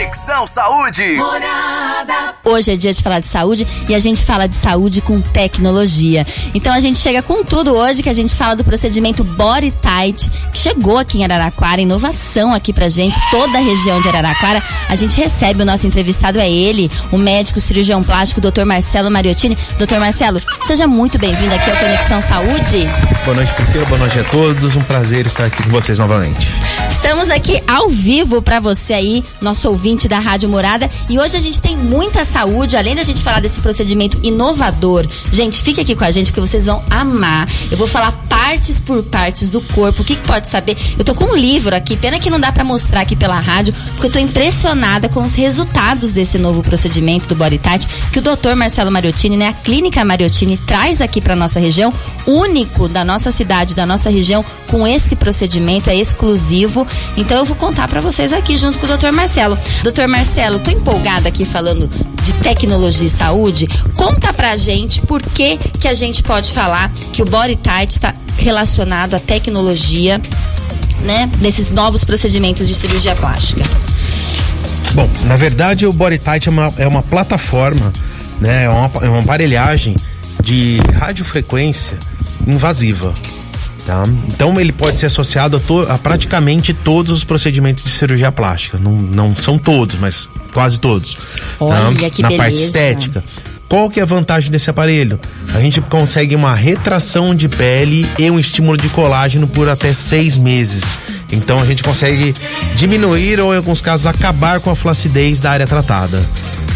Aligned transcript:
Conexão 0.00 0.46
Saúde. 0.46 1.16
Morada. 1.16 2.39
Hoje 2.44 2.72
é 2.72 2.76
dia 2.76 2.92
de 2.92 3.02
falar 3.02 3.20
de 3.20 3.28
saúde 3.28 3.66
e 3.88 3.94
a 3.94 3.98
gente 3.98 4.22
fala 4.22 4.46
de 4.46 4.54
saúde 4.54 5.02
com 5.02 5.20
tecnologia. 5.20 6.26
Então 6.54 6.72
a 6.72 6.80
gente 6.80 6.98
chega 6.98 7.22
com 7.22 7.44
tudo 7.44 7.72
hoje 7.74 8.02
que 8.02 8.08
a 8.08 8.14
gente 8.14 8.34
fala 8.34 8.56
do 8.56 8.64
procedimento 8.64 9.22
Body 9.22 9.72
Tight, 9.72 10.30
que 10.52 10.58
chegou 10.58 10.96
aqui 10.96 11.18
em 11.18 11.24
Araraquara, 11.24 11.82
inovação 11.82 12.54
aqui 12.54 12.72
pra 12.72 12.88
gente, 12.88 13.18
toda 13.30 13.58
a 13.58 13.60
região 13.60 14.00
de 14.00 14.08
Araraquara. 14.08 14.62
A 14.88 14.96
gente 14.96 15.16
recebe 15.16 15.62
o 15.62 15.66
nosso 15.66 15.86
entrevistado 15.86 16.38
é 16.38 16.50
ele, 16.50 16.90
o 17.12 17.18
médico 17.18 17.60
cirurgião 17.60 18.02
plástico, 18.02 18.40
Dr. 18.40 18.64
Marcelo 18.64 19.10
Mariottini. 19.10 19.56
Dr. 19.78 19.98
Marcelo, 19.98 20.40
seja 20.62 20.86
muito 20.86 21.18
bem-vindo 21.18 21.54
aqui 21.54 21.70
ao 21.70 21.76
Conexão 21.76 22.20
Saúde. 22.22 22.88
Boa 23.24 23.36
noite, 23.36 23.52
Priscila. 23.52 23.84
Boa 23.84 23.98
noite 23.98 24.18
a 24.18 24.24
todos. 24.24 24.76
Um 24.76 24.82
prazer 24.82 25.26
estar 25.26 25.44
aqui 25.44 25.62
com 25.62 25.70
vocês 25.70 25.98
novamente. 25.98 26.48
Estamos 26.88 27.30
aqui 27.30 27.62
ao 27.66 27.88
vivo 27.88 28.42
para 28.42 28.60
você 28.60 28.92
aí, 28.92 29.24
nosso 29.40 29.68
ouvinte 29.68 30.06
da 30.06 30.18
Rádio 30.18 30.48
Morada. 30.48 30.90
E 31.08 31.18
hoje 31.18 31.36
a 31.36 31.40
gente 31.40 31.60
tem 31.60 31.76
muita 31.76 32.24
saúde, 32.24 32.39
além 32.76 32.94
da 32.94 33.02
gente 33.02 33.22
falar 33.22 33.40
desse 33.40 33.60
procedimento 33.60 34.18
inovador. 34.22 35.06
Gente, 35.32 35.62
fique 35.62 35.80
aqui 35.80 35.94
com 35.94 36.04
a 36.04 36.10
gente 36.10 36.32
porque 36.32 36.40
vocês 36.40 36.66
vão 36.66 36.82
amar. 36.90 37.48
Eu 37.70 37.76
vou 37.76 37.86
falar 37.86 38.12
partes 38.28 38.80
por 38.80 39.02
partes 39.02 39.50
do 39.50 39.60
corpo. 39.60 40.02
O 40.02 40.04
que, 40.04 40.16
que 40.16 40.26
pode 40.26 40.48
saber? 40.48 40.76
Eu 40.98 41.04
tô 41.04 41.14
com 41.14 41.24
um 41.24 41.36
livro 41.36 41.74
aqui, 41.74 41.96
pena 41.96 42.18
que 42.18 42.30
não 42.30 42.40
dá 42.40 42.50
para 42.50 42.64
mostrar 42.64 43.02
aqui 43.02 43.14
pela 43.16 43.38
rádio, 43.38 43.74
porque 43.92 44.06
eu 44.06 44.12
tô 44.12 44.18
impressionada 44.18 45.08
com 45.08 45.22
os 45.22 45.34
resultados 45.34 46.12
desse 46.12 46.38
novo 46.38 46.62
procedimento 46.62 47.26
do 47.26 47.34
Body 47.34 47.58
Tight 47.58 47.86
que 48.12 48.18
o 48.18 48.22
Dr. 48.22 48.54
Marcelo 48.56 48.90
Mariottini, 48.90 49.36
né, 49.36 49.48
a 49.48 49.52
Clínica 49.52 50.04
Mariottini 50.04 50.56
traz 50.56 51.00
aqui 51.00 51.20
para 51.20 51.36
nossa 51.36 51.60
região, 51.60 51.92
único 52.26 52.88
da 52.88 53.04
nossa 53.04 53.30
cidade, 53.30 53.74
da 53.74 53.86
nossa 53.86 54.10
região 54.10 54.44
com 54.68 54.86
esse 54.86 55.16
procedimento, 55.16 55.90
é 55.90 55.96
exclusivo. 55.96 56.86
Então 57.16 57.38
eu 57.38 57.44
vou 57.44 57.56
contar 57.56 57.88
para 57.88 58.00
vocês 58.00 58.32
aqui 58.32 58.56
junto 58.56 58.78
com 58.78 58.86
o 58.86 58.96
Dr. 58.96 59.12
Marcelo. 59.12 59.58
Dr. 59.82 60.06
Marcelo, 60.08 60.58
tô 60.58 60.70
empolgada 60.70 61.28
aqui 61.28 61.44
falando 61.44 61.88
de 62.22 62.29
tecnologia 62.34 63.06
e 63.06 63.10
saúde. 63.10 63.66
Conta 63.94 64.32
pra 64.32 64.56
gente 64.56 65.00
por 65.02 65.22
que 65.22 65.56
que 65.58 65.88
a 65.88 65.94
gente 65.94 66.22
pode 66.22 66.52
falar 66.52 66.90
que 67.12 67.22
o 67.22 67.24
Body 67.24 67.56
Tight 67.56 67.94
está 67.94 68.14
relacionado 68.38 69.14
à 69.14 69.20
tecnologia, 69.20 70.20
né, 71.02 71.30
nesses 71.40 71.70
novos 71.70 72.04
procedimentos 72.04 72.66
de 72.66 72.74
cirurgia 72.74 73.14
plástica. 73.14 73.64
Bom, 74.94 75.08
na 75.24 75.36
verdade 75.36 75.86
o 75.86 75.92
Body 75.92 76.18
Tight 76.18 76.48
é 76.48 76.50
uma, 76.50 76.74
é 76.76 76.86
uma 76.86 77.02
plataforma, 77.02 77.92
né, 78.40 78.64
é 78.64 78.68
uma, 78.68 78.90
é 79.02 79.08
uma 79.08 79.20
aparelhagem 79.20 79.96
de 80.42 80.80
radiofrequência 80.94 81.96
invasiva. 82.46 83.14
Tá? 83.90 84.04
Então 84.28 84.54
ele 84.60 84.70
pode 84.70 85.00
ser 85.00 85.06
associado 85.06 85.56
a, 85.56 85.58
to, 85.58 85.80
a, 85.80 85.98
praticamente 85.98 86.72
todos 86.72 87.10
os 87.10 87.24
procedimentos 87.24 87.82
de 87.82 87.90
cirurgia 87.90 88.30
plástica. 88.30 88.78
Não, 88.78 88.92
não 88.92 89.34
são 89.34 89.58
todos, 89.58 89.96
mas 89.96 90.28
quase 90.52 90.78
todos. 90.78 91.18
Olha 91.58 91.90
tá? 91.92 92.08
que 92.08 92.22
Na 92.22 92.28
beleza. 92.28 92.44
parte 92.44 92.62
estética. 92.62 93.24
Qual 93.68 93.90
que 93.90 93.98
é 93.98 94.04
a 94.04 94.06
vantagem 94.06 94.48
desse 94.48 94.70
aparelho? 94.70 95.18
A 95.52 95.58
gente 95.58 95.80
consegue 95.80 96.36
uma 96.36 96.54
retração 96.54 97.34
de 97.34 97.48
pele 97.48 98.06
e 98.16 98.30
um 98.30 98.38
estímulo 98.38 98.76
de 98.76 98.88
colágeno 98.90 99.48
por 99.48 99.68
até 99.68 99.92
seis 99.92 100.38
meses. 100.38 100.96
Então 101.32 101.58
a 101.58 101.66
gente 101.66 101.82
consegue 101.82 102.32
diminuir 102.76 103.40
ou 103.40 103.52
em 103.52 103.56
alguns 103.56 103.80
casos 103.80 104.06
acabar 104.06 104.60
com 104.60 104.70
a 104.70 104.76
flacidez 104.76 105.40
da 105.40 105.50
área 105.50 105.66
tratada. 105.66 106.22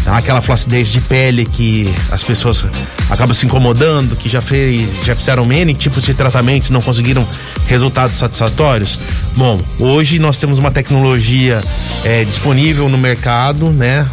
Aquela 0.07 0.41
flacidez 0.41 0.89
de 0.89 1.01
pele 1.01 1.45
que 1.45 1.91
as 2.11 2.23
pessoas 2.23 2.65
acabam 3.09 3.33
se 3.33 3.45
incomodando, 3.45 4.15
que 4.15 4.29
já 4.29 4.39
fez, 4.39 5.03
já 5.03 5.15
fizeram 5.15 5.51
N 5.51 5.73
tipos 5.73 6.03
de 6.03 6.13
tratamentos, 6.13 6.69
não 6.69 6.81
conseguiram 6.81 7.27
resultados 7.67 8.15
satisfatórios. 8.15 8.99
Bom, 9.35 9.59
hoje 9.79 10.19
nós 10.19 10.37
temos 10.37 10.59
uma 10.59 10.69
tecnologia 10.69 11.61
é, 12.03 12.23
disponível 12.23 12.87
no 12.87 12.97
mercado, 12.97 13.71
né? 13.71 14.05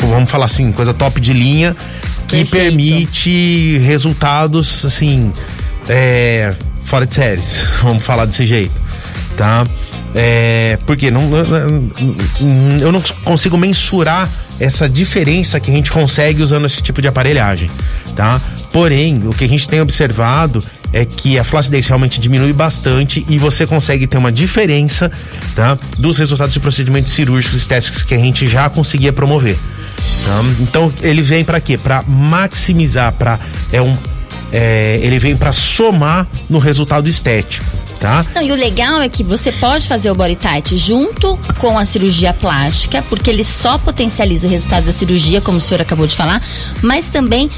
Vamos 0.00 0.30
falar 0.30 0.44
assim, 0.44 0.70
coisa 0.70 0.94
top 0.94 1.20
de 1.20 1.32
linha, 1.32 1.74
que 2.28 2.36
Perfeito. 2.36 2.50
permite 2.50 3.78
resultados 3.78 4.84
assim 4.84 5.32
é, 5.88 6.54
fora 6.82 7.06
de 7.06 7.14
séries. 7.14 7.64
Vamos 7.82 8.04
falar 8.04 8.24
desse 8.26 8.46
jeito, 8.46 8.80
tá? 9.36 9.66
É, 10.14 10.78
porque 10.86 11.10
não, 11.10 11.22
eu 12.80 12.90
não 12.90 13.02
consigo 13.24 13.58
mensurar 13.58 14.28
essa 14.58 14.88
diferença 14.88 15.60
que 15.60 15.70
a 15.70 15.74
gente 15.74 15.90
consegue 15.90 16.42
usando 16.42 16.66
esse 16.66 16.82
tipo 16.82 17.02
de 17.02 17.08
aparelhagem, 17.08 17.70
tá? 18.14 18.40
Porém, 18.72 19.22
o 19.26 19.30
que 19.30 19.44
a 19.44 19.48
gente 19.48 19.68
tem 19.68 19.80
observado 19.80 20.62
é 20.92 21.04
que 21.04 21.38
a 21.38 21.44
flacidez 21.44 21.86
realmente 21.86 22.20
diminui 22.20 22.52
bastante 22.52 23.24
e 23.28 23.38
você 23.38 23.66
consegue 23.66 24.06
ter 24.06 24.16
uma 24.16 24.32
diferença, 24.32 25.10
tá? 25.54 25.78
Dos 25.98 26.18
resultados 26.18 26.54
de 26.54 26.60
procedimentos 26.60 27.12
cirúrgicos 27.12 27.56
estéticos 27.56 28.02
que 28.02 28.14
a 28.14 28.18
gente 28.18 28.46
já 28.46 28.70
conseguia 28.70 29.12
promover. 29.12 29.56
Tá? 30.24 30.42
Então, 30.60 30.92
ele 31.02 31.22
vem 31.22 31.44
para 31.44 31.60
quê? 31.60 31.76
Para 31.76 32.02
maximizar, 32.02 33.12
para 33.12 33.38
é 33.72 33.82
um 33.82 33.96
é, 34.52 34.98
ele 35.02 35.18
vem 35.18 35.36
para 35.36 35.52
somar 35.52 36.26
no 36.48 36.58
resultado 36.58 37.08
estético, 37.08 37.66
tá? 38.06 38.26
Não, 38.34 38.42
e 38.42 38.52
o 38.52 38.54
legal 38.54 39.02
é 39.02 39.08
que 39.08 39.24
você 39.24 39.50
pode 39.50 39.86
fazer 39.86 40.10
o 40.10 40.14
body 40.14 40.36
tight 40.36 40.76
junto 40.76 41.38
com 41.58 41.76
a 41.76 41.84
cirurgia 41.84 42.32
plástica, 42.32 43.02
porque 43.08 43.30
ele 43.30 43.42
só 43.42 43.76
potencializa 43.78 44.46
o 44.46 44.50
resultado 44.50 44.86
da 44.86 44.92
cirurgia, 44.92 45.40
como 45.40 45.58
o 45.58 45.60
senhor 45.60 45.80
acabou 45.80 46.06
de 46.06 46.14
falar, 46.14 46.40
mas 46.82 47.08
também 47.08 47.50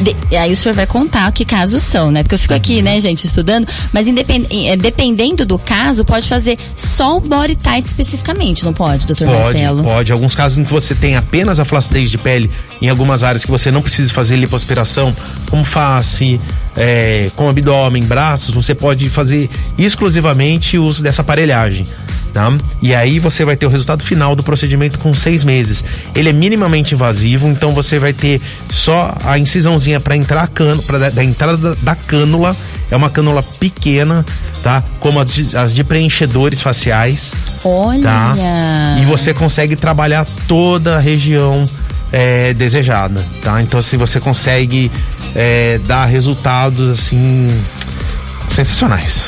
de, 0.00 0.16
aí 0.36 0.52
o 0.52 0.56
senhor 0.56 0.74
vai 0.74 0.86
contar 0.86 1.30
que 1.32 1.44
casos 1.44 1.82
são, 1.82 2.10
né? 2.10 2.22
Porque 2.22 2.34
eu 2.34 2.38
fico 2.38 2.54
aqui, 2.54 2.80
né, 2.80 2.98
gente, 2.98 3.26
estudando, 3.26 3.68
mas 3.92 4.06
independ, 4.06 4.46
eh, 4.50 4.76
dependendo 4.76 5.44
do 5.44 5.58
caso, 5.58 6.04
pode 6.04 6.26
fazer 6.26 6.58
só 6.74 7.18
o 7.18 7.20
body 7.20 7.56
tight 7.56 7.86
especificamente, 7.86 8.64
não 8.64 8.72
pode, 8.72 9.06
doutor 9.06 9.26
Pode, 9.26 9.42
Marcelo? 9.42 9.84
pode. 9.84 10.12
Alguns 10.12 10.34
casos 10.34 10.58
em 10.58 10.64
que 10.64 10.72
você 10.72 10.94
tem 10.94 11.16
apenas 11.16 11.60
a 11.60 11.64
flacidez 11.64 12.10
de 12.10 12.16
pele, 12.16 12.50
em 12.80 12.88
algumas 12.88 13.22
áreas 13.22 13.44
que 13.44 13.50
você 13.50 13.70
não 13.70 13.82
precisa 13.82 14.12
fazer 14.12 14.36
lipoaspiração, 14.36 15.14
como 15.50 15.64
face, 15.64 16.40
é, 16.76 17.30
com 17.36 17.48
abdômen, 17.48 18.02
braços, 18.04 18.54
você 18.54 18.74
pode 18.74 19.08
fazer 19.10 19.50
exclusivamente 19.76 20.78
o 20.78 20.84
uso 20.84 21.02
dessa 21.02 21.22
aparelhagem. 21.22 21.86
Tá? 22.32 22.52
E 22.80 22.94
aí 22.94 23.18
você 23.18 23.44
vai 23.44 23.56
ter 23.56 23.66
o 23.66 23.68
resultado 23.68 24.04
final 24.04 24.36
do 24.36 24.42
procedimento 24.42 25.00
com 25.00 25.12
seis 25.12 25.42
meses. 25.42 25.84
Ele 26.14 26.28
é 26.28 26.32
minimamente 26.32 26.94
invasivo, 26.94 27.48
então 27.48 27.74
você 27.74 27.98
vai 27.98 28.12
ter 28.12 28.40
só 28.70 29.12
a 29.24 29.36
incisãozinha 29.36 29.98
para 29.98 30.16
entrar 30.16 30.44
a 30.44 30.46
cano, 30.46 30.80
para 30.82 31.10
da 31.10 31.24
entrada 31.24 31.56
da, 31.56 31.74
da 31.82 31.94
cânula. 31.96 32.56
É 32.88 32.96
uma 32.96 33.10
cânula 33.10 33.42
pequena, 33.42 34.24
tá? 34.62 34.82
Como 35.00 35.18
as 35.18 35.32
de, 35.32 35.56
as 35.56 35.74
de 35.74 35.82
preenchedores 35.82 36.62
faciais. 36.62 37.32
Olha! 37.64 38.02
Tá? 38.02 38.34
E 39.00 39.04
você 39.04 39.34
consegue 39.34 39.74
trabalhar 39.74 40.26
toda 40.46 40.96
a 40.96 41.00
região 41.00 41.68
é, 42.12 42.52
desejada, 42.54 43.24
tá? 43.42 43.62
Então 43.62 43.78
assim 43.78 43.96
você 43.96 44.20
consegue 44.20 44.90
é, 45.34 45.78
dar 45.86 46.06
resultados 46.06 46.98
assim 46.98 47.48
sensacionais. 48.50 49.24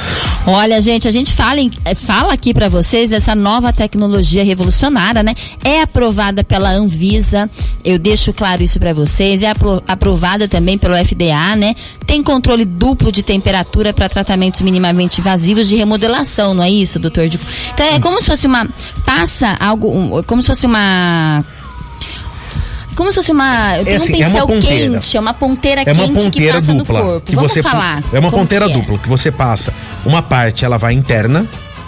Olha, 0.47 0.81
gente, 0.83 1.07
a 1.07 1.11
gente 1.11 1.33
fala, 1.33 1.61
em, 1.61 1.71
eh, 1.85 1.95
fala 1.95 2.33
aqui 2.33 2.53
para 2.53 2.69
vocês 2.69 3.11
dessa 3.11 3.35
nova 3.35 3.73
tecnologia 3.73 4.45
revolucionária, 4.45 5.23
né? 5.23 5.35
É 5.63 5.83
aprovada 5.83 6.43
pela 6.43 6.71
Anvisa, 6.71 7.49
eu 7.85 7.99
deixo 7.99 8.33
claro 8.33 8.63
isso 8.63 8.79
para 8.81 8.93
vocês. 8.93 9.43
É 9.43 9.51
apro 9.51 9.83
aprovada 9.87 10.49
também 10.49 10.77
pelo 10.77 10.97
FDA, 10.97 11.55
né? 11.57 11.77
Tem 12.05 12.23
controle 12.23 12.65
duplo 12.65 13.13
de 13.13 13.23
temperatura 13.23 13.93
para 13.93 14.09
tratamentos 14.09 14.61
minimamente 14.63 15.21
invasivos 15.21 15.69
de 15.69 15.77
remodelação, 15.77 16.53
não 16.53 16.65
é 16.65 16.71
isso, 16.71 16.99
doutor? 16.99 17.25
Então 17.27 17.87
é 17.87 18.01
como 18.01 18.21
se 18.21 18.27
fosse 18.27 18.47
uma 18.47 18.69
passa 19.07 19.57
algo, 19.61 20.23
como 20.25 20.43
se 20.43 20.49
fosse 20.49 20.67
uma 20.67 21.45
como 22.95 23.11
se 23.11 23.17
fosse 23.17 23.33
uma. 23.33 23.77
Eu 23.79 23.85
tenho 23.85 23.97
assim, 23.97 24.13
um 24.13 24.17
é 24.17 24.27
uma 24.27 24.31
pincel 24.31 24.47
ponteira. 24.47 24.93
quente, 24.95 25.17
é 25.17 25.21
uma 25.21 25.35
ponteira 25.35 25.83
É 25.83 25.93
uma 25.93 26.03
quente 26.05 26.15
que 26.19 26.25
ponteira 26.25 26.55
passa 26.61 26.75
dupla. 26.75 26.99
no 27.01 27.05
corpo. 27.07 27.27
que 27.31 27.35
Vamos 27.37 27.53
você, 27.53 27.63
falar. 27.63 28.03
É 28.13 28.19
uma 28.19 28.31
ponteira 28.31 28.67
que 28.67 28.73
é. 28.73 28.77
dupla 28.77 28.99
que 28.99 29.09
você 29.09 29.31
passa. 29.31 29.73
Uma 30.05 30.23
parte 30.23 30.65
ela 30.65 30.79
vai 30.79 30.93
interna, 30.95 31.47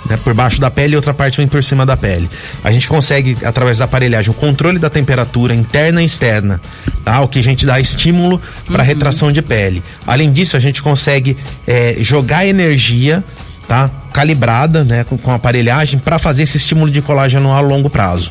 né, 0.09 0.19
por 0.22 0.34
baixo 0.34 0.60
da 0.60 0.70
pele 0.70 0.93
e 0.93 0.97
outra 0.97 1.14
parte 1.14 1.38
vem 1.38 1.47
por 1.48 1.62
cima 1.64 1.84
da 1.87 1.97
pele. 1.97 2.28
A 2.62 2.70
gente 2.70 2.88
consegue, 2.88 3.37
através 3.44 3.78
da 3.78 3.87
aparelhagem, 3.87 4.31
o 4.31 4.34
controle 4.34 4.78
da 4.78 4.90
temperatura 4.90 5.55
interna 5.55 6.02
e 6.02 6.06
externa, 6.06 6.61
tá? 7.05 7.20
O 7.23 7.28
que 7.28 7.38
a 7.38 7.43
gente 7.43 7.64
dá 7.64 7.81
estímulo 7.81 8.40
para 8.67 8.82
Uhum. 8.82 8.87
retração 8.87 9.32
de 9.32 9.40
pele. 9.43 9.82
Além 10.06 10.32
disso, 10.32 10.56
a 10.56 10.61
gente 10.61 10.82
consegue 10.82 11.37
é, 11.67 11.96
jogar 12.00 12.46
energia, 12.46 13.25
tá? 13.67 13.88
Calibrada, 14.12 14.84
né, 14.84 15.05
com, 15.05 15.17
com 15.17 15.31
a 15.31 15.37
aparelhagem 15.37 15.99
para 15.99 16.19
fazer 16.19 16.43
esse 16.44 16.56
estímulo 16.58 16.90
de 16.90 17.00
colágeno 17.02 17.52
a 17.52 17.61
longo 17.61 17.88
prazo. 17.90 18.31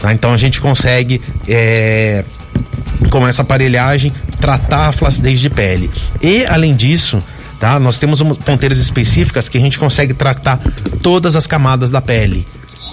Tá? 0.00 0.12
Então 0.12 0.32
a 0.32 0.36
gente 0.36 0.60
consegue 0.60 1.20
é, 1.48 2.24
com 3.10 3.26
essa 3.26 3.42
aparelhagem 3.42 4.12
tratar 4.40 4.88
a 4.88 4.92
flacidez 4.92 5.40
de 5.40 5.50
pele. 5.50 5.90
E 6.22 6.44
além 6.46 6.74
disso, 6.74 7.22
tá? 7.58 7.78
Nós 7.78 7.98
temos 7.98 8.20
um- 8.20 8.34
ponteiras 8.34 8.78
específicas 8.78 9.48
que 9.48 9.58
a 9.58 9.60
gente 9.60 9.78
consegue 9.78 10.14
tratar 10.14 10.58
todas 11.02 11.36
as 11.36 11.46
camadas 11.46 11.90
da 11.90 12.00
pele. 12.00 12.46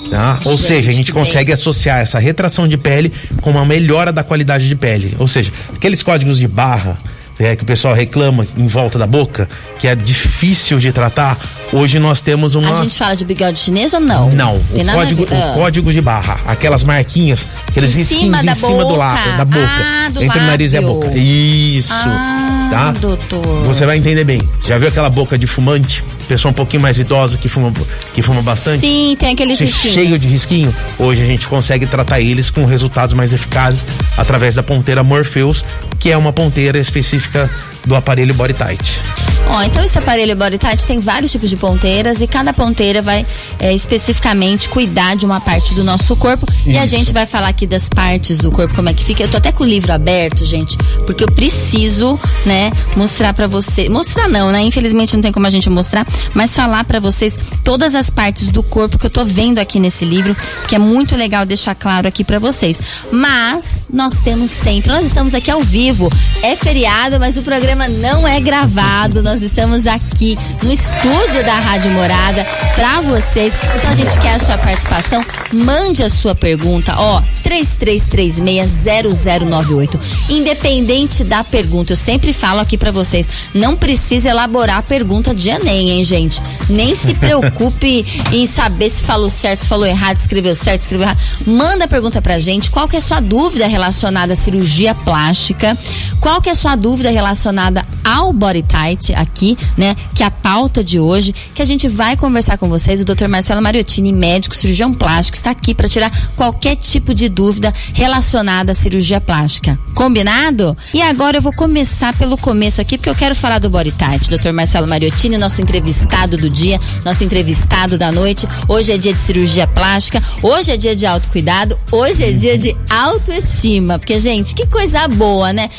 Tá? 0.09 0.39
Ou 0.45 0.55
Gente, 0.55 0.67
seja, 0.67 0.89
a 0.89 0.93
gente 0.93 1.11
consegue 1.11 1.51
associar 1.51 1.99
essa 1.99 2.17
retração 2.17 2.65
de 2.67 2.77
pele 2.77 3.11
com 3.41 3.51
uma 3.51 3.65
melhora 3.65 4.11
da 4.11 4.23
qualidade 4.23 4.67
de 4.67 4.75
pele. 4.75 5.15
Ou 5.19 5.27
seja, 5.27 5.51
aqueles 5.75 6.01
códigos 6.01 6.37
de 6.37 6.47
barra 6.47 6.97
é, 7.39 7.55
que 7.55 7.63
o 7.63 7.65
pessoal 7.65 7.93
reclama 7.93 8.45
em 8.55 8.67
volta 8.67 8.97
da 8.97 9.07
boca, 9.07 9.47
que 9.79 9.87
é 9.87 9.95
difícil 9.95 10.79
de 10.79 10.91
tratar, 10.91 11.37
Hoje 11.73 11.99
nós 11.99 12.21
temos 12.21 12.55
uma. 12.55 12.71
A 12.71 12.81
gente 12.81 12.97
fala 12.97 13.15
de 13.15 13.25
bigode 13.25 13.59
chinês 13.59 13.93
ou 13.93 13.99
não? 13.99 14.29
Não, 14.29 14.59
Tem 14.73 14.87
o, 14.87 14.91
código, 14.91 15.23
o 15.23 15.27
ah. 15.31 15.51
código 15.53 15.91
de 15.91 16.01
barra, 16.01 16.39
aquelas 16.45 16.81
marquinhas, 16.81 17.47
aqueles 17.67 17.93
em 17.93 17.99
risquinhos 17.99 18.43
em 18.43 18.55
cima 18.55 18.85
do 18.85 18.95
lado, 18.95 19.37
da 19.37 19.45
boca. 19.45 19.67
Ah, 19.67 20.09
do 20.09 20.23
entre 20.23 20.27
lábio. 20.27 20.43
o 20.43 20.45
nariz 20.45 20.73
e 20.73 20.77
a 20.77 20.81
boca. 20.81 21.11
Isso. 21.13 21.91
Ah, 21.91 22.69
tá? 22.71 22.91
doutor. 22.93 23.65
Você 23.65 23.85
vai 23.85 23.97
entender 23.97 24.23
bem. 24.23 24.41
Já 24.65 24.77
viu 24.77 24.87
aquela 24.87 25.09
boca 25.09 25.37
de 25.37 25.45
fumante? 25.45 26.03
Pessoa 26.27 26.51
um 26.51 26.53
pouquinho 26.53 26.81
mais 26.81 26.97
idosa 26.97 27.37
que 27.37 27.49
fuma, 27.49 27.73
que 28.13 28.21
fuma 28.21 28.41
bastante? 28.41 28.81
Sim, 28.81 29.15
tem 29.19 29.33
aqueles 29.33 29.59
risquinhos. 29.59 29.95
Cheio 29.95 30.17
de 30.17 30.27
risquinho. 30.27 30.75
Hoje 30.97 31.21
a 31.21 31.25
gente 31.25 31.47
consegue 31.47 31.85
tratar 31.85 32.21
eles 32.21 32.49
com 32.49 32.65
resultados 32.65 33.13
mais 33.13 33.33
eficazes 33.33 33.85
através 34.17 34.55
da 34.55 34.63
ponteira 34.63 35.03
Morpheus, 35.03 35.63
que 35.99 36.11
é 36.11 36.17
uma 36.17 36.33
ponteira 36.33 36.77
específica 36.77 37.49
do 37.85 37.95
aparelho 37.95 38.33
Body 38.33 38.53
Tight. 38.53 39.36
Ó, 39.49 39.63
então 39.63 39.83
esse 39.83 39.97
aparelho 39.97 40.35
Body 40.35 40.57
Tight 40.57 40.85
tem 40.85 40.99
vários 40.99 41.31
tipos 41.31 41.49
de 41.49 41.55
ponteiras 41.55 42.21
e 42.21 42.27
cada 42.27 42.53
ponteira 42.53 43.01
vai 43.01 43.25
é, 43.59 43.73
especificamente 43.73 44.69
cuidar 44.69 45.15
de 45.15 45.25
uma 45.25 45.39
parte 45.39 45.73
do 45.73 45.83
nosso 45.83 46.15
corpo. 46.15 46.45
Isso. 46.51 46.69
E 46.69 46.77
a 46.77 46.85
gente 46.85 47.13
vai 47.13 47.25
falar 47.25 47.47
aqui 47.47 47.65
das 47.65 47.87
partes 47.87 48.37
do 48.37 48.51
corpo, 48.51 48.75
como 48.75 48.89
é 48.89 48.93
que 48.93 49.03
fica. 49.03 49.23
Eu 49.23 49.29
tô 49.29 49.37
até 49.37 49.51
com 49.51 49.63
o 49.63 49.67
livro 49.67 49.91
aberto, 49.93 50.43
gente, 50.43 50.77
porque 51.05 51.23
eu 51.23 51.31
preciso, 51.31 52.19
né, 52.45 52.71
mostrar 52.95 53.33
para 53.33 53.47
você. 53.47 53.89
Mostrar 53.89 54.27
não, 54.27 54.51
né? 54.51 54.61
Infelizmente 54.61 55.15
não 55.15 55.21
tem 55.21 55.31
como 55.31 55.47
a 55.47 55.49
gente 55.49 55.69
mostrar, 55.69 56.05
mas 56.33 56.55
falar 56.55 56.83
para 56.83 56.99
vocês 56.99 57.37
todas 57.63 57.95
as 57.95 58.09
partes 58.09 58.49
do 58.49 58.61
corpo 58.61 58.97
que 58.99 59.05
eu 59.05 59.09
tô 59.09 59.23
vendo 59.23 59.59
aqui 59.59 59.79
nesse 59.79 60.03
livro, 60.03 60.35
que 60.67 60.75
é 60.75 60.79
muito 60.79 61.15
legal 61.15 61.45
deixar 61.45 61.73
claro 61.73 62.07
aqui 62.07 62.23
para 62.23 62.39
vocês. 62.39 62.79
Mas 63.11 63.65
nós 63.91 64.19
temos 64.19 64.51
sempre, 64.51 64.91
nós 64.91 65.05
estamos 65.05 65.33
aqui 65.33 65.49
ao 65.49 65.61
vivo. 65.61 66.11
É 66.43 66.55
feriado, 66.55 67.19
mas 67.19 67.37
o 67.37 67.41
programa 67.41 67.87
não 67.87 68.27
é 68.27 68.39
gravado. 68.39 69.23
Nós 69.23 69.36
estamos 69.43 69.85
aqui 69.85 70.37
no 70.63 70.71
estúdio 70.71 71.43
da 71.43 71.55
Rádio 71.55 71.91
Morada 71.91 72.45
para 72.75 73.01
vocês. 73.01 73.53
Então 73.75 73.91
a 73.91 73.95
gente 73.95 74.17
quer 74.19 74.35
a 74.35 74.39
sua 74.39 74.57
participação. 74.57 75.23
Mande 75.53 76.03
a 76.03 76.09
sua 76.09 76.35
pergunta, 76.35 76.95
ó, 76.97 77.21
33360098. 77.47 79.99
Independente 80.29 81.23
da 81.23 81.41
pergunta, 81.43 81.93
eu 81.93 81.97
sempre 81.97 82.33
falo 82.33 82.59
aqui 82.59 82.77
para 82.77 82.91
vocês, 82.91 83.27
não 83.53 83.77
precisa 83.77 84.29
elaborar 84.29 84.79
a 84.79 84.83
pergunta 84.83 85.33
de 85.33 85.49
ENEM, 85.49 85.91
hein, 85.91 86.03
gente? 86.03 86.41
Nem 86.69 86.93
se 86.93 87.13
preocupe 87.27 88.05
em 88.33 88.45
saber 88.45 88.89
se 88.89 89.03
falou 89.03 89.29
certo, 89.29 89.61
se 89.61 89.67
falou 89.67 89.85
errado, 89.85 90.17
escreveu 90.17 90.53
certo, 90.53 90.81
escreveu 90.81 91.07
errado. 91.07 91.19
Manda 91.45 91.85
a 91.85 91.87
pergunta 91.87 92.21
pra 92.21 92.37
gente. 92.39 92.69
Qual 92.69 92.85
que 92.87 92.97
é 92.97 92.99
a 92.99 93.01
sua 93.01 93.21
dúvida 93.21 93.65
relacionada 93.67 94.33
à 94.33 94.35
cirurgia 94.35 94.93
plástica? 94.93 95.77
Qual 96.19 96.41
que 96.41 96.49
é 96.49 96.51
a 96.51 96.55
sua 96.55 96.75
dúvida 96.75 97.09
relacionada 97.09 97.87
ao 98.03 98.33
body 98.33 98.63
tight 98.63 99.13
aqui, 99.13 99.57
né? 99.77 99.95
Que 100.13 100.23
é 100.23 100.25
a 100.25 100.31
pauta 100.31 100.83
de 100.83 100.99
hoje, 100.99 101.33
que 101.53 101.61
a 101.61 101.65
gente 101.65 101.87
vai 101.87 102.17
conversar 102.17 102.57
com 102.57 102.67
vocês. 102.67 103.01
O 103.01 103.05
Dr. 103.05 103.27
Marcelo 103.27 103.61
Mariottini, 103.61 104.11
médico 104.11 104.55
cirurgião 104.55 104.93
plástico, 104.93 105.37
está 105.37 105.51
aqui 105.51 105.73
para 105.73 105.87
tirar 105.87 106.11
qualquer 106.35 106.75
tipo 106.75 107.13
de 107.13 107.29
dúvida 107.37 107.71
relacionada 107.93 108.71
à 108.71 108.75
cirurgia 108.75 109.21
plástica. 109.21 109.79
Combinado? 109.93 110.75
E 110.91 110.99
agora 111.03 111.37
eu 111.37 111.41
vou 111.41 111.53
começar 111.53 112.11
pelo 112.17 112.35
começo 112.35 112.81
aqui, 112.81 112.97
porque 112.97 113.11
eu 113.11 113.15
quero 113.15 113.35
falar 113.35 113.59
do 113.59 113.69
body 113.69 113.91
tight. 113.91 114.27
Dr. 114.27 114.51
Marcelo 114.51 114.87
Mariottini, 114.87 115.37
nosso 115.37 115.61
entrevistado 115.61 116.35
do 116.35 116.49
dia, 116.49 116.79
nosso 117.05 117.23
entrevistado 117.23 117.95
da 117.95 118.11
noite. 118.11 118.47
Hoje 118.67 118.91
é 118.91 118.97
dia 118.97 119.13
de 119.13 119.19
cirurgia 119.19 119.67
plástica, 119.67 120.21
hoje 120.41 120.71
é 120.71 120.77
dia 120.77 120.95
de 120.95 121.05
autocuidado, 121.05 121.77
hoje 121.91 122.23
é 122.23 122.31
dia 122.31 122.57
de 122.57 122.75
autoestima. 122.89 123.99
Porque, 123.99 124.19
gente, 124.19 124.55
que 124.55 124.65
coisa 124.65 125.07
boa, 125.07 125.53
né? 125.53 125.69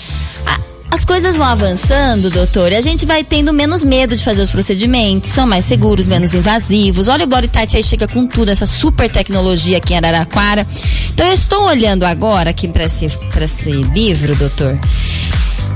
As 0.90 1.04
coisas 1.04 1.36
vão 1.36 1.46
avançando, 1.46 2.30
doutor, 2.30 2.72
e 2.72 2.76
a 2.76 2.80
gente 2.80 3.04
vai 3.04 3.22
tendo 3.22 3.52
menos 3.52 3.84
medo 3.84 4.16
de 4.16 4.24
fazer 4.24 4.40
os 4.40 4.50
procedimentos, 4.50 5.28
são 5.28 5.46
mais 5.46 5.66
seguros, 5.66 6.06
menos 6.06 6.32
invasivos. 6.32 7.08
Olha 7.08 7.26
o 7.26 7.28
Body 7.28 7.46
Tight 7.48 7.76
aí 7.76 7.84
chega 7.84 8.08
com 8.08 8.26
tudo, 8.26 8.50
essa 8.50 8.64
super 8.64 9.10
tecnologia 9.10 9.76
aqui 9.76 9.92
em 9.92 9.98
Araraquara. 9.98 10.66
Então 11.18 11.26
eu 11.26 11.34
estou 11.34 11.64
olhando 11.64 12.04
agora 12.04 12.50
aqui 12.50 12.68
para 12.68 12.84
esse, 12.84 13.06
esse 13.06 13.70
livro, 13.72 14.36
doutor. 14.36 14.78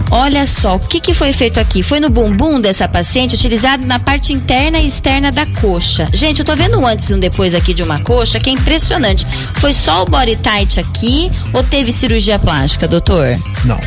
Olha 0.09 0.47
só, 0.47 0.77
o 0.77 0.79
que, 0.79 1.01
que 1.01 1.13
foi 1.13 1.33
feito 1.33 1.59
aqui? 1.59 1.83
Foi 1.83 1.99
no 1.99 2.09
bumbum 2.09 2.61
dessa 2.61 2.87
paciente, 2.87 3.35
utilizado 3.35 3.85
na 3.85 3.99
parte 3.99 4.33
interna 4.33 4.79
e 4.79 4.87
externa 4.87 5.33
da 5.33 5.45
coxa. 5.45 6.07
Gente, 6.13 6.39
eu 6.39 6.45
tô 6.45 6.55
vendo 6.55 6.79
um 6.79 6.87
antes 6.87 7.11
e 7.11 7.15
um 7.15 7.19
depois 7.19 7.57
aqui 7.57 7.75
de 7.75 7.83
uma 7.83 7.99
coxa, 7.99 8.39
que 8.39 8.51
é 8.51 8.53
impressionante. 8.53 9.27
Foi 9.57 9.73
só 9.73 10.03
o 10.03 10.05
body 10.05 10.37
tight 10.37 10.79
aqui 10.79 11.29
ou 11.53 11.65
teve 11.65 11.91
cirurgia 11.91 12.39
plástica, 12.39 12.87
doutor? 12.87 13.37
Não. 13.65 13.81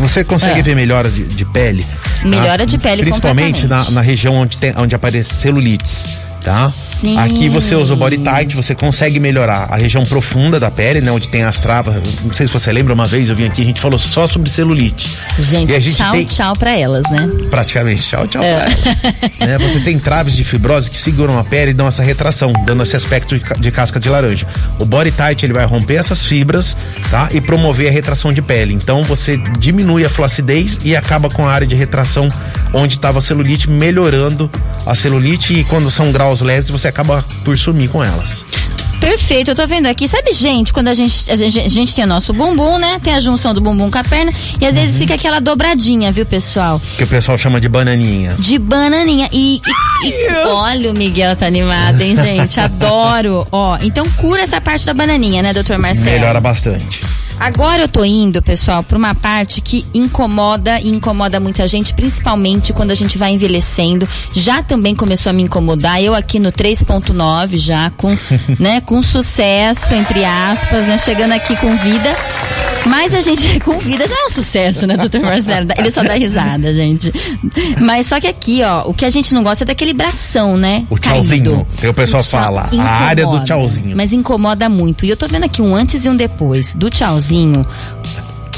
Você 0.00 0.24
consegue 0.24 0.58
é. 0.58 0.62
ver 0.64 0.74
melhora 0.74 1.08
de, 1.08 1.22
de 1.22 1.44
pele? 1.44 1.86
Melhora 2.24 2.66
de 2.66 2.76
pele 2.78 3.02
Principalmente 3.02 3.64
na, 3.68 3.88
na, 3.92 4.00
região 4.00 4.34
onde, 4.34 4.56
tem, 4.56 4.74
onde 4.76 4.92
aparece 4.96 5.34
celulites 5.34 6.18
tá? 6.42 6.70
Sim. 6.70 7.18
Aqui 7.18 7.48
você 7.48 7.74
usa 7.74 7.94
o 7.94 7.96
body 7.96 8.18
tight, 8.18 8.56
você 8.56 8.74
consegue 8.74 9.20
melhorar 9.20 9.68
a 9.70 9.76
região 9.76 10.02
profunda 10.04 10.58
da 10.58 10.70
pele, 10.70 11.00
né? 11.00 11.10
Onde 11.10 11.28
tem 11.28 11.42
as 11.42 11.58
travas. 11.58 11.96
Não 12.22 12.32
sei 12.32 12.46
se 12.46 12.52
você 12.52 12.72
lembra, 12.72 12.94
uma 12.94 13.06
vez 13.06 13.28
eu 13.28 13.36
vim 13.36 13.46
aqui, 13.46 13.62
a 13.62 13.64
gente 13.64 13.80
falou 13.80 13.98
só 13.98 14.26
sobre 14.26 14.50
celulite. 14.50 15.18
Gente, 15.38 15.72
gente 15.72 15.94
tchau, 15.96 16.12
tem... 16.12 16.24
tchau 16.24 16.56
pra 16.56 16.76
elas, 16.76 17.08
né? 17.10 17.28
Praticamente, 17.50 18.02
tchau, 18.02 18.26
tchau 18.26 18.42
é. 18.42 18.60
pra 18.60 18.72
elas. 18.72 19.38
né? 19.40 19.58
Você 19.58 19.80
tem 19.80 19.98
traves 19.98 20.34
de 20.34 20.44
fibrose 20.44 20.90
que 20.90 20.98
seguram 20.98 21.38
a 21.38 21.44
pele 21.44 21.70
e 21.70 21.74
dão 21.74 21.86
essa 21.86 22.02
retração, 22.02 22.52
dando 22.64 22.82
esse 22.82 22.96
aspecto 22.96 23.38
de, 23.58 23.70
casca 23.70 24.00
de 24.00 24.08
laranja. 24.08 24.46
O 24.78 24.84
body 24.84 25.12
tight, 25.12 25.44
ele 25.44 25.52
vai 25.52 25.64
romper 25.64 25.96
essas 25.96 26.24
fibras, 26.24 26.76
tá? 27.10 27.28
E 27.32 27.40
promover 27.40 27.88
a 27.88 27.92
retração 27.92 28.32
de 28.32 28.42
pele. 28.42 28.74
Então 28.74 29.02
você 29.02 29.36
diminui 29.58 30.04
a 30.04 30.08
flacidez 30.08 30.78
e 30.84 30.96
acaba 30.96 31.28
com 31.28 31.46
a 31.46 31.52
área 31.52 31.66
de 31.66 31.74
retração 31.74 32.28
onde 32.72 32.94
estava 32.94 33.18
a 33.18 33.22
celulite, 33.22 33.68
melhorando 33.68 34.50
a 34.86 34.94
celulite 34.94 35.52
e 35.54 35.64
quando 35.64 35.90
são 35.90 36.10
graus 36.10 36.30
graus 36.30 36.40
leves, 36.40 36.70
você 36.70 36.88
acaba 36.88 37.24
por 37.44 37.56
sumir 37.58 37.88
com 37.88 38.02
elas. 38.02 38.44
Perfeito, 39.00 39.50
eu 39.50 39.54
tô 39.54 39.66
vendo 39.66 39.86
aqui. 39.86 40.06
Sabe, 40.06 40.32
gente, 40.32 40.72
quando 40.72 40.88
a 40.88 40.94
gente, 40.94 41.30
a 41.30 41.34
gente, 41.34 41.58
a 41.58 41.68
gente 41.68 41.94
tem 41.94 42.04
o 42.04 42.06
nosso 42.06 42.34
bumbum, 42.34 42.78
né? 42.78 43.00
Tem 43.02 43.14
a 43.14 43.20
junção 43.20 43.54
do 43.54 43.60
bumbum 43.60 43.90
com 43.90 43.96
a 43.96 44.04
perna 44.04 44.30
e 44.60 44.66
às 44.66 44.74
uhum. 44.74 44.80
vezes 44.80 44.98
fica 44.98 45.14
aquela 45.14 45.40
dobradinha, 45.40 46.12
viu, 46.12 46.26
pessoal? 46.26 46.78
Que 46.98 47.04
o 47.04 47.06
pessoal 47.06 47.38
chama 47.38 47.58
de 47.60 47.68
bananinha. 47.68 48.34
De 48.38 48.58
bananinha. 48.58 49.28
E, 49.32 49.62
e, 50.04 50.08
e 50.08 50.34
olha, 50.44 50.90
o 50.90 50.94
Miguel 50.94 51.34
tá 51.34 51.46
animado, 51.46 52.00
hein, 52.02 52.14
gente? 52.14 52.60
Adoro. 52.60 53.46
Ó, 53.50 53.78
então 53.80 54.06
cura 54.18 54.42
essa 54.42 54.60
parte 54.60 54.84
da 54.84 54.92
bananinha, 54.92 55.42
né, 55.42 55.54
doutor 55.54 55.78
Marcelo? 55.78 56.10
Melhora 56.10 56.40
bastante. 56.40 57.00
Agora 57.40 57.80
eu 57.80 57.88
tô 57.88 58.04
indo, 58.04 58.42
pessoal, 58.42 58.82
para 58.82 58.98
uma 58.98 59.14
parte 59.14 59.62
que 59.62 59.86
incomoda 59.94 60.78
e 60.78 60.90
incomoda 60.90 61.40
muita 61.40 61.66
gente, 61.66 61.94
principalmente 61.94 62.70
quando 62.74 62.90
a 62.90 62.94
gente 62.94 63.16
vai 63.16 63.32
envelhecendo. 63.32 64.06
Já 64.34 64.62
também 64.62 64.94
começou 64.94 65.30
a 65.30 65.32
me 65.32 65.44
incomodar. 65.44 66.02
Eu 66.02 66.14
aqui 66.14 66.38
no 66.38 66.52
3.9 66.52 67.56
já 67.56 67.90
com, 67.96 68.14
né, 68.60 68.82
com 68.82 69.02
sucesso 69.02 69.94
entre 69.94 70.22
aspas, 70.22 70.86
né, 70.86 70.98
chegando 70.98 71.32
aqui 71.32 71.56
com 71.56 71.74
vida. 71.78 72.14
Mas 72.84 73.14
a 73.14 73.22
gente 73.22 73.58
com 73.64 73.78
vida 73.78 74.06
já 74.06 74.14
é 74.14 74.26
um 74.26 74.30
sucesso, 74.30 74.86
né, 74.86 74.98
doutor 74.98 75.20
Marcelo? 75.20 75.68
Ele 75.78 75.90
só 75.90 76.02
dá 76.02 76.14
risada, 76.14 76.74
gente. 76.74 77.10
Mas 77.80 78.06
só 78.06 78.20
que 78.20 78.26
aqui, 78.26 78.62
ó, 78.62 78.82
o 78.86 78.92
que 78.92 79.06
a 79.06 79.10
gente 79.10 79.32
não 79.32 79.42
gosta 79.42 79.64
é 79.64 79.66
daquele 79.66 79.94
bração, 79.94 80.58
né? 80.58 80.84
O 80.90 80.98
tchauzinho. 80.98 81.66
Tem 81.80 81.88
o 81.88 81.94
pessoal 81.94 82.20
o 82.20 82.24
fala, 82.24 82.66
incomoda, 82.66 82.88
a 82.88 82.92
área 82.92 83.26
do 83.26 83.44
tchauzinho. 83.44 83.96
Mas 83.96 84.12
incomoda 84.12 84.68
muito. 84.68 85.06
E 85.06 85.08
eu 85.08 85.16
tô 85.16 85.26
vendo 85.26 85.44
aqui 85.44 85.62
um 85.62 85.74
antes 85.74 86.04
e 86.04 86.08
um 86.08 86.16
depois 86.16 86.74
do 86.74 86.90
tchauzinho 86.90 87.29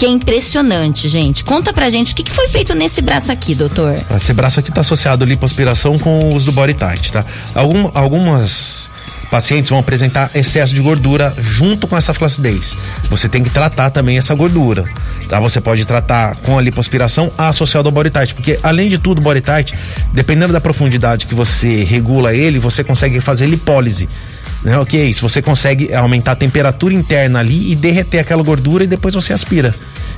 que 0.02 0.06
é 0.06 0.08
impressionante, 0.08 1.08
gente. 1.08 1.44
Conta 1.44 1.72
pra 1.72 1.88
gente 1.88 2.12
o 2.12 2.16
que, 2.16 2.24
que 2.24 2.32
foi 2.32 2.48
feito 2.48 2.74
nesse 2.74 3.00
braço 3.00 3.30
aqui, 3.30 3.54
doutor. 3.54 3.94
Esse 4.16 4.32
braço 4.32 4.58
aqui 4.58 4.72
tá 4.72 4.80
associado 4.80 5.22
à 5.22 5.26
lipoaspiração 5.26 5.96
com 5.98 6.18
o 6.18 6.34
uso 6.34 6.46
do 6.46 6.52
body 6.52 6.74
tight, 6.74 7.12
tá? 7.12 7.24
Algum, 7.54 7.88
algumas 7.94 8.90
pacientes 9.30 9.70
vão 9.70 9.78
apresentar 9.78 10.30
excesso 10.34 10.74
de 10.74 10.80
gordura 10.80 11.32
junto 11.40 11.86
com 11.86 11.96
essa 11.96 12.12
flacidez. 12.12 12.76
Você 13.08 13.28
tem 13.28 13.42
que 13.42 13.48
tratar 13.48 13.90
também 13.90 14.18
essa 14.18 14.34
gordura, 14.34 14.84
tá? 15.28 15.40
Você 15.40 15.60
pode 15.60 15.84
tratar 15.84 16.36
com 16.38 16.58
a 16.58 16.60
lipoaspiração 16.60 17.32
associada 17.38 17.88
ao 17.88 17.92
body 17.92 18.10
tight, 18.10 18.34
porque 18.34 18.58
além 18.62 18.90
de 18.90 18.98
tudo, 18.98 19.20
o 19.20 19.22
body 19.22 19.40
tight, 19.40 19.72
dependendo 20.12 20.52
da 20.52 20.60
profundidade 20.60 21.26
que 21.26 21.34
você 21.34 21.84
regula 21.84 22.34
ele, 22.34 22.58
você 22.58 22.82
consegue 22.84 23.20
fazer 23.20 23.46
lipólise. 23.46 24.08
Né? 24.64 24.78
O 24.78 24.86
que 24.86 24.96
é 24.96 25.04
isso? 25.04 25.28
Você 25.28 25.42
consegue 25.42 25.92
aumentar 25.92 26.32
a 26.32 26.36
temperatura 26.36 26.94
interna 26.94 27.40
ali 27.40 27.72
e 27.72 27.76
derreter 27.76 28.18
aquela 28.18 28.42
gordura 28.42 28.84
e 28.84 28.86
depois 28.86 29.14
você 29.14 29.32
aspira. 29.32 29.74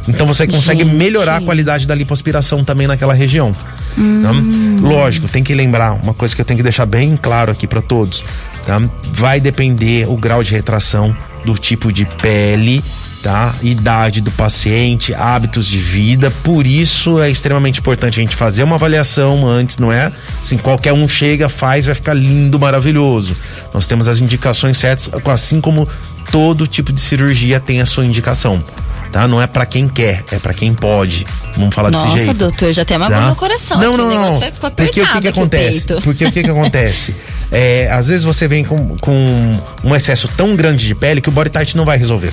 Então 0.07 0.27
você 0.27 0.47
consegue 0.47 0.85
Gente. 0.85 0.95
melhorar 0.95 1.39
a 1.39 1.41
qualidade 1.41 1.87
da 1.87 1.95
lipoaspiração 1.95 2.63
também 2.63 2.87
naquela 2.87 3.15
região. 3.15 3.53
Hum. 3.97 4.23
Tá? 4.23 4.87
Lógico, 4.87 5.29
tem 5.29 5.43
que 5.43 5.55
lembrar 5.55 5.93
uma 5.93 6.13
coisa 6.13 6.35
que 6.35 6.41
eu 6.41 6.45
tenho 6.45 6.59
que 6.59 6.63
deixar 6.63 6.85
bem 6.85 7.17
claro 7.17 7.51
aqui 7.51 7.67
para 7.67 7.81
todos. 7.81 8.23
Tá? 8.67 8.83
Vai 9.17 9.41
depender 9.41 10.07
o 10.09 10.17
grau 10.17 10.43
de 10.43 10.53
retração 10.53 11.17
do 11.45 11.57
tipo 11.57 11.93
de 11.93 12.05
pele, 12.05 12.83
tá? 13.25 13.54
Idade 13.62 14.21
do 14.21 14.31
paciente, 14.31 15.14
hábitos 15.14 15.66
de 15.66 15.81
vida. 15.81 16.31
Por 16.31 16.66
isso 16.66 17.19
é 17.19 17.31
extremamente 17.31 17.81
importante 17.81 18.21
a 18.21 18.23
gente 18.23 18.37
fazer 18.37 18.62
uma 18.62 18.76
avaliação 18.76 19.49
antes, 19.49 19.78
não 19.78 19.90
é? 19.90 20.12
Assim, 20.43 20.59
qualquer 20.59 20.93
um 20.93 21.09
chega, 21.09 21.49
faz, 21.49 21.87
vai 21.87 21.95
ficar 21.95 22.12
lindo, 22.12 22.61
maravilhoso. 22.61 23.35
Nós 23.73 23.87
temos 23.87 24.09
as 24.09 24.21
indicações 24.21 24.76
certas, 24.76 25.11
assim 25.25 25.59
como 25.59 25.88
todo 26.31 26.66
tipo 26.66 26.93
de 26.93 27.00
cirurgia 27.00 27.59
tem 27.59 27.81
a 27.81 27.87
sua 27.87 28.04
indicação. 28.04 28.62
tá? 29.11 29.26
Não 29.26 29.40
é 29.40 29.47
para 29.47 29.64
quem 29.64 29.88
quer, 29.88 30.23
é 30.31 30.38
para 30.38 30.52
quem 30.52 30.75
pode. 30.75 31.25
Vamos 31.57 31.75
falar 31.75 31.90
Nossa, 31.90 32.04
desse 32.04 32.16
jeito. 32.16 32.26
Nossa, 32.26 32.38
doutor, 32.38 32.73
já 32.75 32.85
tem 32.85 32.99
uma 32.99 33.09
tá? 33.09 33.28
no 33.31 33.37
coração. 33.37 33.81
Não, 33.81 33.97
não, 33.97 34.09
o 34.09 34.14
não. 34.14 34.40
Ficou 34.52 34.71
Porque 34.71 35.00
o 35.00 35.07
que, 35.07 35.21
que 35.23 35.28
acontece? 35.28 35.87
Porque 36.02 36.26
o 36.26 36.33
que, 36.33 36.43
que 36.43 36.50
acontece? 36.50 37.16
É, 37.50 37.88
às 37.90 38.09
vezes 38.09 38.23
você 38.23 38.47
vem 38.47 38.64
com, 38.64 38.99
com 38.99 39.52
um 39.83 39.97
excesso 39.97 40.28
tão 40.37 40.54
grande 40.54 40.87
de 40.87 40.95
pele 40.95 41.23
que 41.23 41.28
o 41.31 41.33
body 41.33 41.49
tight 41.49 41.75
não 41.75 41.87
vai 41.87 41.97
resolver. 41.97 42.31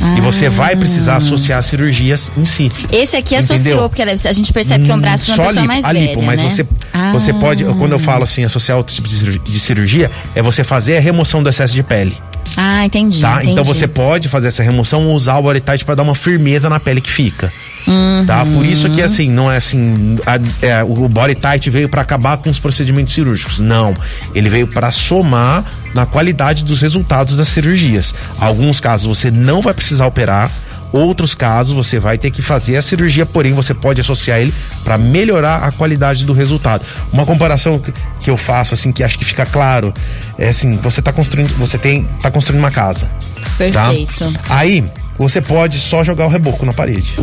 Ah. 0.00 0.16
E 0.16 0.20
você 0.20 0.48
vai 0.48 0.74
precisar 0.76 1.16
associar 1.16 1.58
as 1.58 1.66
cirurgias 1.66 2.30
em 2.36 2.44
si. 2.44 2.70
Esse 2.90 3.16
aqui 3.16 3.36
associou, 3.36 3.60
Entendeu? 3.60 3.88
porque 3.88 4.02
a 4.02 4.32
gente 4.32 4.52
percebe 4.52 4.84
que 4.84 4.90
é 4.90 4.94
um 4.94 5.00
braço 5.00 5.24
de 5.24 5.30
uma 5.32 5.36
Só 5.36 5.42
pessoa 5.44 5.62
lipo, 5.62 5.66
mais 5.66 5.84
a 5.84 5.92
lipo, 5.92 6.14
velha, 6.14 6.26
mas 6.26 6.40
né? 6.40 6.50
você, 6.50 6.66
ah. 6.92 7.12
você 7.12 7.32
pode, 7.32 7.64
quando 7.64 7.92
eu 7.92 7.98
falo 7.98 8.24
assim, 8.24 8.44
associar 8.44 8.78
outro 8.78 8.94
tipo 8.94 9.08
de 9.08 9.60
cirurgia, 9.60 10.10
é 10.34 10.42
você 10.42 10.64
fazer 10.64 10.96
a 10.96 11.00
remoção 11.00 11.42
do 11.42 11.48
excesso 11.48 11.74
de 11.74 11.82
pele. 11.82 12.16
Ah, 12.56 12.84
entendi. 12.84 13.20
Tá? 13.20 13.36
entendi. 13.36 13.52
Então 13.52 13.64
você 13.64 13.86
pode 13.86 14.28
fazer 14.28 14.48
essa 14.48 14.62
remoção 14.62 15.06
ou 15.06 15.14
usar 15.14 15.38
o 15.38 15.60
tight 15.60 15.84
para 15.84 15.94
dar 15.94 16.02
uma 16.02 16.14
firmeza 16.14 16.68
na 16.68 16.78
pele 16.78 17.00
que 17.00 17.10
fica. 17.10 17.52
Uhum. 17.86 18.24
Tá? 18.26 18.44
Por 18.44 18.64
isso 18.64 18.88
que 18.90 19.02
assim, 19.02 19.30
não 19.30 19.50
é 19.50 19.56
assim, 19.56 20.16
a, 20.26 20.66
é, 20.66 20.82
o 20.84 21.08
body 21.08 21.34
tight 21.34 21.70
veio 21.70 21.88
para 21.88 22.02
acabar 22.02 22.36
com 22.38 22.48
os 22.50 22.58
procedimentos 22.58 23.12
cirúrgicos. 23.12 23.58
Não, 23.58 23.94
ele 24.34 24.48
veio 24.48 24.66
para 24.66 24.90
somar 24.90 25.64
na 25.94 26.06
qualidade 26.06 26.64
dos 26.64 26.80
resultados 26.80 27.36
das 27.36 27.48
cirurgias. 27.48 28.14
Alguns 28.38 28.80
casos 28.80 29.06
você 29.06 29.30
não 29.30 29.60
vai 29.60 29.74
precisar 29.74 30.06
operar, 30.06 30.50
Outros 30.92 31.34
casos 31.34 31.74
você 31.74 31.98
vai 31.98 32.18
ter 32.18 32.30
que 32.30 32.42
fazer 32.42 32.76
a 32.76 32.82
cirurgia, 32.82 33.24
porém 33.24 33.54
você 33.54 33.72
pode 33.72 34.00
associar 34.02 34.40
ele 34.40 34.52
para 34.84 34.98
melhorar 34.98 35.64
a 35.64 35.72
qualidade 35.72 36.26
do 36.26 36.34
resultado. 36.34 36.84
Uma 37.10 37.24
comparação 37.24 37.82
que 38.20 38.28
eu 38.28 38.36
faço 38.36 38.74
assim 38.74 38.92
que 38.92 39.02
acho 39.02 39.18
que 39.18 39.24
fica 39.24 39.46
claro 39.46 39.92
é 40.36 40.50
assim, 40.50 40.76
você 40.76 41.00
está 41.00 41.10
construindo, 41.10 41.48
você 41.56 41.78
tem 41.78 42.04
tá 42.20 42.30
construindo 42.30 42.60
uma 42.60 42.70
casa. 42.70 43.06
Tá? 43.72 43.88
Perfeito. 43.88 44.32
Tá? 44.32 44.40
Aí 44.50 44.84
você 45.16 45.40
pode 45.40 45.78
só 45.78 46.04
jogar 46.04 46.26
o 46.26 46.28
reboco 46.28 46.66
na 46.66 46.74
parede, 46.74 47.16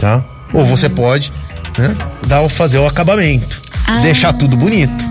tá? 0.00 0.24
Ou 0.52 0.66
você 0.66 0.86
uhum. 0.86 0.94
pode 0.94 1.32
né, 1.78 1.96
dar, 2.26 2.48
fazer 2.48 2.78
o 2.78 2.86
acabamento, 2.86 3.60
ah, 3.86 4.00
deixar 4.00 4.32
tudo 4.32 4.56
bonito, 4.56 5.04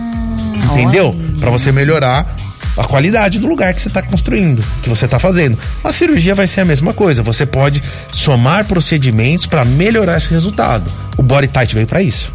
entendeu? 0.72 1.16
Para 1.40 1.50
você 1.50 1.72
melhorar 1.72 2.36
a 2.78 2.84
qualidade 2.86 3.40
do 3.40 3.48
lugar 3.48 3.74
que 3.74 3.82
você 3.82 3.88
está 3.88 4.02
construindo, 4.02 4.64
que 4.82 4.90
você 4.90 5.06
está 5.06 5.20
fazendo. 5.20 5.58
A 5.84 5.92
cirurgia 5.92 6.34
vai 6.34 6.48
ser 6.48 6.62
a 6.62 6.66
mesma 6.66 6.94
coisa. 6.94 7.22
Você 7.24 7.46
pode 7.46 7.84
somar 8.12 8.66
procedimentos 8.66 9.46
para 9.46 9.66
melhorar 9.66 10.18
esse 10.18 10.32
resultado. 10.32 10.90
O 11.18 11.22
body 11.22 11.48
tight 11.48 11.76
veio 11.76 11.88
para 11.88 12.02
isso. 12.02 12.32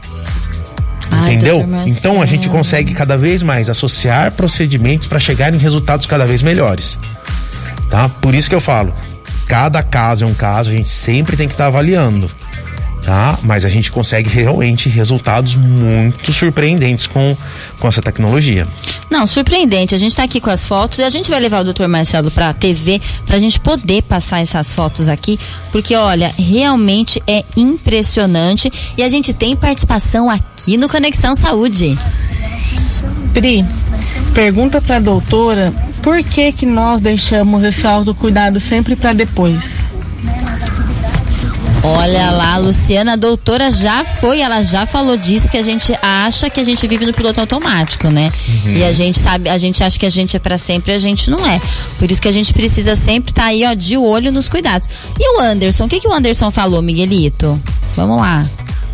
Ai, 1.10 1.34
Entendeu? 1.34 1.66
Então 1.86 2.20
a 2.20 2.26
gente 2.26 2.48
consegue 2.48 2.92
cada 2.92 3.16
vez 3.16 3.42
mais 3.42 3.70
associar 3.70 4.32
procedimentos 4.32 5.06
para 5.06 5.18
chegar 5.18 5.54
em 5.54 5.58
resultados 5.58 6.04
cada 6.04 6.26
vez 6.26 6.42
melhores. 6.42 6.98
Tá? 7.88 8.08
Por 8.08 8.34
isso 8.34 8.48
que 8.48 8.54
eu 8.54 8.60
falo, 8.60 8.92
cada 9.46 9.82
caso 9.82 10.24
é 10.24 10.26
um 10.26 10.34
caso, 10.34 10.70
a 10.70 10.76
gente 10.76 10.88
sempre 10.88 11.36
tem 11.36 11.46
que 11.46 11.54
estar 11.54 11.64
tá 11.64 11.68
avaliando 11.68 12.30
tá? 13.04 13.38
Mas 13.42 13.64
a 13.64 13.68
gente 13.68 13.92
consegue 13.92 14.28
realmente 14.30 14.88
resultados 14.88 15.54
muito 15.54 16.32
surpreendentes 16.32 17.06
com, 17.06 17.36
com 17.78 17.88
essa 17.88 18.00
tecnologia. 18.00 18.66
Não, 19.10 19.26
surpreendente. 19.26 19.94
A 19.94 19.98
gente 19.98 20.10
está 20.10 20.24
aqui 20.24 20.40
com 20.40 20.50
as 20.50 20.64
fotos 20.64 20.98
e 20.98 21.02
a 21.02 21.10
gente 21.10 21.30
vai 21.30 21.40
levar 21.40 21.64
o 21.64 21.72
Dr. 21.72 21.86
Marcelo 21.86 22.30
para 22.30 22.48
a 22.48 22.54
TV 22.54 23.00
para 23.26 23.36
a 23.36 23.38
gente 23.38 23.60
poder 23.60 24.02
passar 24.02 24.40
essas 24.40 24.72
fotos 24.72 25.08
aqui, 25.08 25.38
porque 25.70 25.94
olha, 25.94 26.32
realmente 26.38 27.22
é 27.26 27.44
impressionante 27.56 28.72
e 28.96 29.02
a 29.02 29.08
gente 29.08 29.32
tem 29.32 29.54
participação 29.54 30.30
aqui 30.30 30.76
no 30.76 30.88
Conexão 30.88 31.34
Saúde. 31.34 31.98
Pri, 33.32 33.64
pergunta 34.32 34.80
para 34.80 34.96
a 34.96 35.00
doutora 35.00 35.74
por 36.04 36.22
que 36.22 36.52
que 36.52 36.66
nós 36.66 37.00
deixamos 37.00 37.64
esse 37.64 37.86
autocuidado 37.86 38.60
sempre 38.60 38.94
para 38.94 39.14
depois? 39.14 39.88
Olha 41.86 42.30
lá, 42.30 42.54
a 42.54 42.56
Luciana, 42.56 43.12
a 43.12 43.16
doutora 43.16 43.70
já 43.70 44.04
foi, 44.04 44.40
ela 44.40 44.62
já 44.62 44.86
falou 44.86 45.18
disso, 45.18 45.50
que 45.50 45.58
a 45.58 45.62
gente 45.62 45.94
acha 46.00 46.48
que 46.48 46.58
a 46.58 46.64
gente 46.64 46.86
vive 46.86 47.04
no 47.04 47.12
piloto 47.12 47.40
automático, 47.40 48.08
né? 48.08 48.32
Uhum. 48.48 48.72
E 48.72 48.84
a 48.84 48.92
gente 48.92 49.18
sabe, 49.18 49.50
a 49.50 49.58
gente 49.58 49.84
acha 49.84 49.98
que 49.98 50.06
a 50.06 50.10
gente 50.10 50.34
é 50.34 50.38
para 50.38 50.56
sempre, 50.56 50.94
a 50.94 50.98
gente 50.98 51.30
não 51.30 51.46
é. 51.46 51.60
Por 51.98 52.10
isso 52.10 52.22
que 52.22 52.28
a 52.28 52.32
gente 52.32 52.54
precisa 52.54 52.96
sempre 52.96 53.32
estar 53.32 53.42
tá 53.42 53.48
aí, 53.48 53.64
ó, 53.66 53.74
de 53.74 53.98
olho 53.98 54.32
nos 54.32 54.48
cuidados. 54.48 54.88
E 55.20 55.36
o 55.36 55.40
Anderson, 55.40 55.84
o 55.84 55.88
que, 55.88 56.00
que 56.00 56.08
o 56.08 56.12
Anderson 56.12 56.50
falou, 56.50 56.80
Miguelito? 56.80 57.60
Vamos 57.94 58.16
lá. 58.16 58.46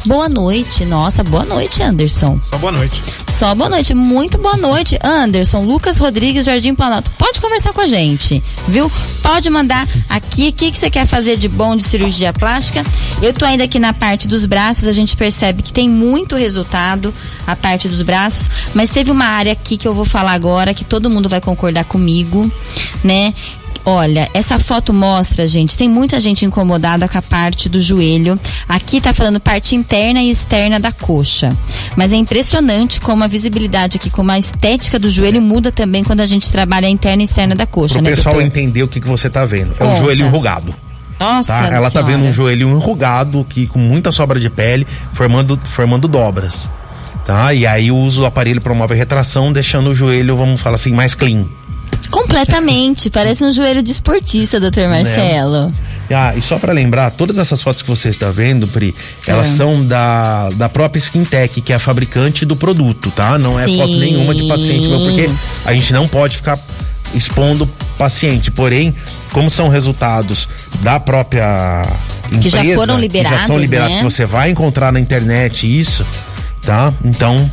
Boa 0.05 0.29
noite. 0.29 0.85
Nossa, 0.85 1.23
boa 1.23 1.45
noite, 1.45 1.83
Anderson. 1.85 2.41
Só 2.43 2.59
boa 2.59 2.73
noite. 2.73 3.01
Só 3.41 3.55
boa 3.55 3.71
noite. 3.71 3.95
Muito 3.95 4.37
boa 4.37 4.59
noite, 4.59 4.99
Anderson. 5.03 5.65
Lucas 5.65 5.97
Rodrigues, 5.97 6.45
Jardim 6.45 6.75
Planalto. 6.75 7.11
Pode 7.13 7.41
conversar 7.41 7.73
com 7.73 7.81
a 7.81 7.87
gente, 7.87 8.45
viu? 8.69 8.93
Pode 9.23 9.49
mandar 9.49 9.89
aqui 10.11 10.51
o 10.51 10.53
que, 10.53 10.71
que 10.71 10.77
você 10.77 10.91
quer 10.91 11.07
fazer 11.07 11.39
de 11.39 11.49
bom 11.49 11.75
de 11.75 11.83
cirurgia 11.83 12.35
plástica. 12.35 12.85
Eu 13.23 13.33
tô 13.33 13.47
ainda 13.47 13.65
aqui 13.65 13.79
na 13.79 13.95
parte 13.95 14.29
dos 14.29 14.45
braços, 14.45 14.87
a 14.87 14.93
gente 14.93 15.17
percebe 15.17 15.63
que 15.63 15.73
tem 15.73 15.89
muito 15.89 16.37
resultado 16.37 17.15
a 17.47 17.57
parte 17.57 17.89
dos 17.89 18.03
braços, 18.03 18.51
mas 18.75 18.91
teve 18.91 19.11
uma 19.11 19.25
área 19.25 19.53
aqui 19.53 19.79
que 19.79 19.89
eu 19.89 19.95
vou 19.95 20.05
falar 20.05 20.33
agora 20.33 20.75
que 20.75 20.85
todo 20.85 21.09
mundo 21.09 21.27
vai 21.27 21.41
concordar 21.41 21.87
comigo, 21.87 22.53
né? 23.03 23.33
Olha, 23.85 24.29
essa 24.35 24.59
foto 24.59 24.93
mostra, 24.93 25.47
gente, 25.47 25.77
tem 25.77 25.89
muita 25.89 26.21
gente 26.21 26.45
incomodada 26.45 27.09
com 27.09 27.17
a 27.17 27.23
parte 27.23 27.69
do 27.69 27.81
joelho. 27.81 28.39
Aqui 28.69 29.01
tá 29.01 29.15
falando 29.15 29.41
parte 29.41 29.75
interna 29.75 30.23
e 30.23 30.31
externa 30.31 30.79
da 30.79 30.93
coxa. 30.93 31.51
Mas 31.97 32.13
é 32.13 32.17
impressionante 32.17 33.01
como 33.01 33.25
a 33.25 33.27
visibilidade 33.27 33.97
aqui, 33.97 34.11
como 34.11 34.31
a 34.31 34.39
estética 34.39 34.99
do 34.99 35.09
joelho 35.09 35.41
muda 35.41 35.73
também 35.73 36.05
quando 36.05 36.21
a 36.21 36.27
gente 36.27 36.51
trabalha 36.51 36.87
a 36.87 36.91
interna 36.91 37.23
e 37.23 37.25
externa 37.25 37.55
da 37.55 37.67
coxa, 37.67 37.95
Pro 37.95 38.03
né, 38.03 38.11
pessoal 38.11 38.35
doutor? 38.35 38.47
entender 38.47 38.83
o 38.83 38.89
que, 38.89 39.01
que 39.01 39.09
você 39.09 39.31
tá 39.31 39.47
vendo. 39.47 39.75
É 39.79 39.85
um 39.85 39.97
joelho 39.97 40.27
enrugado. 40.27 40.75
Nossa, 41.19 41.53
tá? 41.53 41.69
Ela 41.69 41.91
tá 41.91 42.01
vendo 42.01 42.25
um 42.25 42.33
joelho 42.33 42.69
enrugado, 42.71 43.45
que 43.49 43.67
com 43.67 43.79
muita 43.79 44.11
sobra 44.11 44.41
de 44.41 44.49
pele, 44.49 44.87
formando, 45.13 45.59
formando 45.65 46.09
dobras. 46.09 46.71
Tá? 47.25 47.53
E 47.53 47.67
aí 47.67 47.91
o 47.91 48.25
aparelho 48.25 48.61
promove 48.61 48.95
a 48.95 48.97
retração, 48.97 49.53
deixando 49.53 49.91
o 49.91 49.95
joelho, 49.95 50.37
vamos 50.37 50.61
falar 50.61 50.77
assim, 50.77 50.93
mais 50.93 51.15
clean. 51.15 51.47
Completamente. 52.11 53.11
Parece 53.11 53.45
um 53.45 53.51
joelho 53.51 53.83
de 53.83 53.93
esportista, 53.93 54.59
doutor 54.59 54.89
né? 54.89 55.03
Marcelo. 55.03 55.73
É. 56.11 56.15
Ah, 56.15 56.35
e 56.37 56.43
só 56.43 56.59
para 56.59 56.73
lembrar, 56.73 57.11
todas 57.13 57.39
essas 57.39 57.63
fotos 57.63 57.83
que 57.83 57.89
você 57.89 58.09
está 58.09 58.31
vendo, 58.31 58.67
Pri, 58.67 58.95
elas 59.27 59.47
é. 59.47 59.51
são 59.53 59.87
da, 59.87 60.49
da 60.51 60.69
própria 60.69 60.99
Skintech, 60.99 61.61
que 61.61 61.73
é 61.73 61.77
a 61.77 61.79
fabricante 61.79 62.45
do 62.45 62.57
produto, 62.57 63.13
tá? 63.13 63.39
Não 63.39 63.55
Sim. 63.65 63.75
é 63.75 63.79
foto 63.79 63.97
nenhuma 63.97 64.35
de 64.35 64.49
paciente 64.49 64.89
meu, 64.89 64.99
porque 64.99 65.31
a 65.65 65.73
gente 65.73 65.93
não 65.93 66.09
pode 66.09 66.37
ficar 66.37 66.59
expondo 67.15 67.67
paciente. 67.97 68.51
Porém, 68.51 68.95
como 69.33 69.49
são 69.49 69.69
resultados 69.69 70.49
da 70.83 70.99
própria 70.99 71.83
empresa, 72.27 72.41
que 72.41 72.69
já 72.69 72.75
foram 72.75 72.99
liberados, 72.99 73.37
que 73.37 73.43
já 73.43 73.47
são 73.47 73.59
liberados, 73.59 73.95
né? 73.95 73.99
que 73.99 74.05
você 74.05 74.27
vai 74.27 74.51
encontrar 74.51 74.93
na 74.93 74.99
internet 74.99 75.79
isso, 75.79 76.05
tá? 76.63 76.93
Então, 77.05 77.49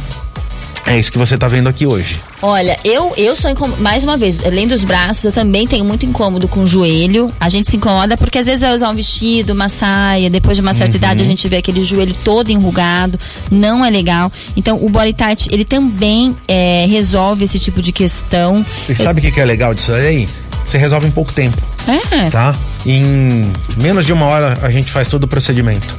é 0.87 0.97
isso 0.97 1.11
que 1.11 1.17
você 1.17 1.35
está 1.35 1.47
vendo 1.47 1.67
aqui 1.67 1.85
hoje. 1.85 2.19
Olha, 2.41 2.77
eu 2.83 3.13
eu 3.17 3.35
sou 3.35 3.51
incômodo, 3.51 3.81
mais 3.81 4.03
uma 4.03 4.15
vez, 4.15 4.43
além 4.45 4.67
dos 4.67 4.83
braços, 4.83 5.25
eu 5.25 5.31
também 5.31 5.67
tenho 5.67 5.83
muito 5.83 6.05
incômodo 6.05 6.47
com 6.47 6.61
o 6.61 6.67
joelho. 6.67 7.29
A 7.39 7.49
gente 7.49 7.69
se 7.69 7.75
incomoda 7.75 8.15
porque 8.15 8.39
às 8.39 8.45
vezes 8.45 8.61
vai 8.61 8.73
usar 8.73 8.89
um 8.89 8.95
vestido, 8.95 9.51
uma 9.51 9.67
saia, 9.69 10.29
depois 10.29 10.55
de 10.55 10.61
uma 10.61 10.73
certa 10.73 10.93
uhum. 10.93 10.97
idade 10.97 11.21
a 11.21 11.25
gente 11.25 11.47
vê 11.49 11.57
aquele 11.57 11.83
joelho 11.83 12.15
todo 12.23 12.49
enrugado, 12.49 13.19
não 13.51 13.83
é 13.83 13.89
legal. 13.89 14.31
Então 14.55 14.83
o 14.83 14.89
body 14.89 15.13
tight, 15.13 15.49
ele 15.51 15.65
também 15.65 16.35
é, 16.47 16.85
resolve 16.87 17.43
esse 17.43 17.59
tipo 17.59 17.81
de 17.81 17.91
questão. 17.91 18.65
E 18.87 18.95
sabe 18.95 19.19
o 19.19 19.21
eu... 19.21 19.25
que, 19.27 19.31
que 19.33 19.41
é 19.41 19.45
legal 19.45 19.73
disso 19.73 19.91
aí? 19.93 20.27
Você 20.63 20.77
resolve 20.77 21.07
em 21.07 21.11
pouco 21.11 21.33
tempo. 21.33 21.57
É. 21.87 22.29
Tá? 22.29 22.55
Em 22.85 23.51
menos 23.81 24.05
de 24.05 24.13
uma 24.13 24.25
hora 24.25 24.57
a 24.61 24.69
gente 24.69 24.91
faz 24.91 25.09
todo 25.09 25.23
o 25.23 25.27
procedimento. 25.27 25.97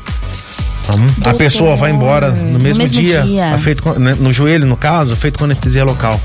A 1.25 1.35
pessoa 1.35 1.77
vai 1.77 1.91
embora 1.91 2.31
no 2.31 2.59
mesmo, 2.59 2.59
no 2.59 2.59
mesmo 2.79 3.01
dia, 3.01 3.23
dia. 3.23 3.59
Feito 3.59 3.99
né, 3.99 4.17
no 4.19 4.33
joelho, 4.33 4.67
no 4.67 4.77
caso, 4.77 5.15
feito 5.17 5.39
com 5.39 5.45
anestesia 5.45 5.85
local. 5.85 6.19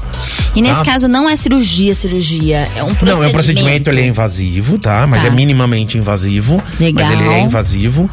E 0.55 0.61
nesse 0.61 0.79
tá? 0.79 0.85
caso 0.85 1.07
não 1.07 1.29
é 1.29 1.35
cirurgia, 1.35 1.93
cirurgia, 1.93 2.67
é 2.75 2.83
um 2.83 2.93
procedimento. 2.93 3.05
Não, 3.05 3.23
é 3.23 3.27
um 3.27 3.31
procedimento, 3.31 3.89
ele 3.89 4.01
é 4.01 4.05
invasivo, 4.05 4.77
tá? 4.77 5.05
Mas 5.07 5.21
tá. 5.21 5.27
é 5.27 5.31
minimamente 5.31 5.97
invasivo. 5.97 6.63
Legal. 6.79 7.05
Mas 7.05 7.19
ele 7.19 7.27
é 7.29 7.39
invasivo, 7.39 8.09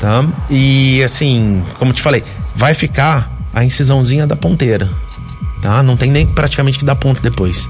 tá? 0.00 0.26
E 0.50 1.02
assim, 1.02 1.62
como 1.78 1.92
te 1.92 2.02
falei, 2.02 2.22
vai 2.54 2.74
ficar 2.74 3.30
a 3.54 3.64
incisãozinha 3.64 4.26
da 4.26 4.36
ponteira, 4.36 4.90
tá? 5.62 5.82
Não 5.82 5.96
tem 5.96 6.10
nem 6.10 6.26
praticamente 6.26 6.78
que 6.78 6.84
dar 6.84 6.96
ponto 6.96 7.22
depois. 7.22 7.68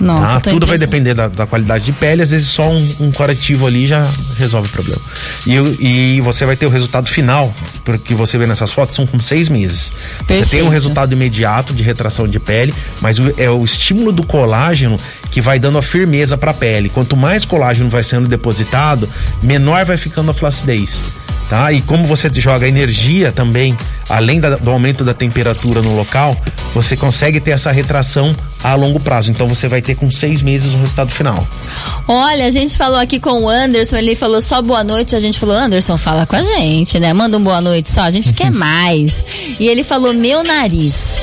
Nossa, 0.00 0.40
tá? 0.40 0.50
Tudo 0.50 0.66
vai 0.66 0.78
depender 0.78 1.14
da, 1.14 1.28
da, 1.28 1.46
qualidade 1.46 1.84
de 1.84 1.92
pele, 1.92 2.22
às 2.22 2.30
vezes 2.30 2.48
só 2.48 2.68
um, 2.68 2.96
um 3.00 3.12
corretivo 3.12 3.66
ali 3.66 3.86
já 3.86 4.08
resolve 4.36 4.68
o 4.68 4.72
problema. 4.72 5.00
E, 5.46 6.16
e 6.16 6.20
você 6.20 6.44
vai 6.44 6.56
ter 6.56 6.66
o 6.66 6.68
resultado 6.68 7.08
final, 7.08 7.54
porque 7.84 8.14
você 8.14 8.36
vê 8.38 8.46
nessas 8.46 8.70
fotos, 8.70 8.96
são 8.96 9.06
com 9.06 9.18
seis 9.20 9.48
meses. 9.48 9.92
Perfeito. 10.26 10.44
Você 10.44 10.56
tem 10.56 10.62
um 10.66 10.68
resultado 10.68 11.12
imediato 11.12 11.72
de 11.72 11.82
retração 11.82 12.26
de 12.26 12.40
pele, 12.40 12.74
mas 13.00 13.18
o, 13.18 13.32
é 13.36 13.50
o 13.50 13.64
estímulo 13.64 14.12
do 14.12 14.26
colágeno 14.26 14.98
que 15.30 15.40
vai 15.40 15.58
dando 15.58 15.78
a 15.78 15.82
firmeza 15.82 16.36
para 16.36 16.50
a 16.50 16.54
pele. 16.54 16.88
Quanto 16.88 17.16
mais 17.16 17.44
colágeno 17.44 17.88
vai 17.88 18.02
sendo 18.02 18.28
depositado, 18.28 19.08
menor 19.42 19.84
vai 19.84 19.96
ficando 19.96 20.30
a 20.30 20.34
flacidez. 20.34 21.00
Tá? 21.52 21.70
E 21.70 21.82
como 21.82 22.04
você 22.04 22.30
joga 22.32 22.66
energia 22.66 23.30
também, 23.30 23.76
além 24.08 24.40
da, 24.40 24.56
do 24.56 24.70
aumento 24.70 25.04
da 25.04 25.12
temperatura 25.12 25.82
no 25.82 25.94
local, 25.94 26.34
você 26.72 26.96
consegue 26.96 27.40
ter 27.40 27.50
essa 27.50 27.70
retração 27.70 28.34
a 28.64 28.74
longo 28.74 28.98
prazo. 28.98 29.30
Então 29.30 29.46
você 29.46 29.68
vai 29.68 29.82
ter 29.82 29.94
com 29.94 30.10
seis 30.10 30.40
meses 30.40 30.72
o 30.72 30.78
resultado 30.78 31.10
final. 31.10 31.46
Olha, 32.08 32.46
a 32.46 32.50
gente 32.50 32.74
falou 32.74 32.98
aqui 32.98 33.20
com 33.20 33.42
o 33.42 33.50
Anderson, 33.50 33.96
ele 33.96 34.16
falou 34.16 34.40
só 34.40 34.62
boa 34.62 34.82
noite, 34.82 35.14
a 35.14 35.20
gente 35.20 35.38
falou, 35.38 35.54
Anderson, 35.54 35.98
fala 35.98 36.24
com 36.24 36.36
a 36.36 36.42
gente, 36.42 36.98
né? 36.98 37.12
Manda 37.12 37.36
um 37.36 37.42
boa 37.42 37.60
noite 37.60 37.90
só, 37.90 38.00
a 38.00 38.10
gente 38.10 38.32
quer 38.32 38.50
mais. 38.50 39.22
E 39.60 39.68
ele 39.68 39.84
falou, 39.84 40.14
meu 40.14 40.42
nariz. 40.42 41.20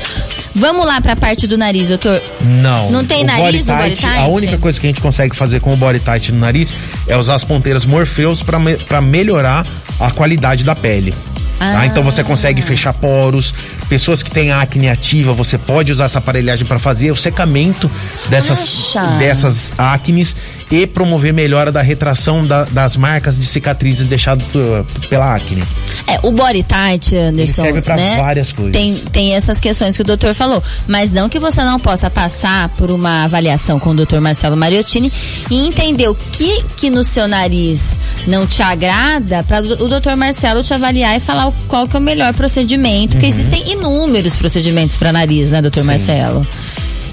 Vamos 0.53 0.85
lá 0.85 1.01
para 1.01 1.13
a 1.13 1.15
parte 1.15 1.47
do 1.47 1.57
nariz, 1.57 1.87
doutor. 1.87 2.21
Não. 2.41 2.91
Não 2.91 3.03
tem 3.03 3.23
o 3.23 3.25
nariz 3.25 3.45
body 3.45 3.57
no 3.57 3.65
tight, 3.65 3.81
body 3.81 3.95
tight? 3.95 4.19
A 4.19 4.27
única 4.27 4.57
coisa 4.59 4.79
que 4.79 4.85
a 4.85 4.89
gente 4.89 5.01
consegue 5.01 5.35
fazer 5.35 5.59
com 5.59 5.73
o 5.73 5.75
body 5.75 5.99
tight 5.99 6.31
no 6.31 6.37
nariz 6.37 6.71
é 7.07 7.17
usar 7.17 7.33
as 7.33 7.43
ponteiras 7.43 7.83
Morpheus 7.83 8.43
para 8.43 8.59
me, 8.59 8.77
pra 8.77 9.01
melhorar 9.01 9.65
a 9.99 10.11
qualidade 10.11 10.63
da 10.63 10.75
pele. 10.75 11.13
Tá? 11.59 11.79
Ah. 11.81 11.85
Então 11.85 12.01
você 12.03 12.23
consegue 12.23 12.61
fechar 12.61 12.93
poros. 12.93 13.53
Pessoas 13.89 14.23
que 14.23 14.31
têm 14.31 14.51
acne 14.51 14.87
ativa, 14.89 15.33
você 15.33 15.57
pode 15.57 15.91
usar 15.91 16.05
essa 16.05 16.19
aparelhagem 16.19 16.65
para 16.65 16.79
fazer 16.79 17.11
o 17.11 17.15
secamento 17.15 17.91
dessas, 18.29 18.95
Acha? 18.95 19.05
dessas 19.17 19.73
acnes 19.77 20.35
e 20.71 20.85
promover 20.87 21.33
melhora 21.33 21.71
da 21.71 21.81
retração 21.81 22.41
da- 22.41 22.63
das 22.65 22.95
marcas 22.95 23.37
de 23.39 23.45
cicatrizes 23.45 24.07
deixadas 24.07 24.43
por- 24.47 24.85
pela 25.09 25.33
acne. 25.35 25.63
É, 26.07 26.19
o 26.23 26.31
body 26.31 26.63
tight, 26.63 27.15
Anderson, 27.15 27.61
serve 27.63 27.81
pra 27.81 27.95
né? 27.95 28.15
várias 28.17 28.51
coisas. 28.51 28.71
Tem, 28.73 28.95
tem 29.11 29.35
essas 29.35 29.59
questões 29.59 29.95
que 29.95 30.01
o 30.01 30.05
doutor 30.05 30.33
falou, 30.33 30.63
mas 30.87 31.11
não 31.11 31.27
que 31.27 31.39
você 31.39 31.63
não 31.63 31.79
possa 31.79 32.09
passar 32.09 32.69
por 32.69 32.89
uma 32.91 33.25
avaliação 33.25 33.79
com 33.79 33.89
o 33.89 33.95
doutor 33.95 34.21
Marcelo 34.21 34.55
Mariottini 34.55 35.11
e 35.51 35.67
entender 35.67 36.07
o 36.07 36.15
que 36.15 36.63
que 36.77 36.89
no 36.89 37.03
seu 37.03 37.27
nariz 37.27 37.99
não 38.27 38.45
te 38.47 38.61
agrada 38.61 39.43
para 39.43 39.61
o 39.61 39.87
doutor 39.87 40.15
Marcelo 40.15 40.63
te 40.63 40.73
avaliar 40.73 41.17
e 41.17 41.19
falar 41.19 41.47
o- 41.49 41.65
qual 41.67 41.87
que 41.87 41.95
é 41.95 41.99
o 41.99 42.01
melhor 42.01 42.33
procedimento, 42.33 43.11
porque 43.13 43.25
existem 43.27 43.71
inúmeros 43.73 44.35
procedimentos 44.35 44.97
para 44.97 45.11
nariz, 45.11 45.49
né, 45.49 45.61
doutor 45.61 45.79
Uhum. 45.81 45.83
Sim. 45.85 45.89
Marcelo? 45.89 46.47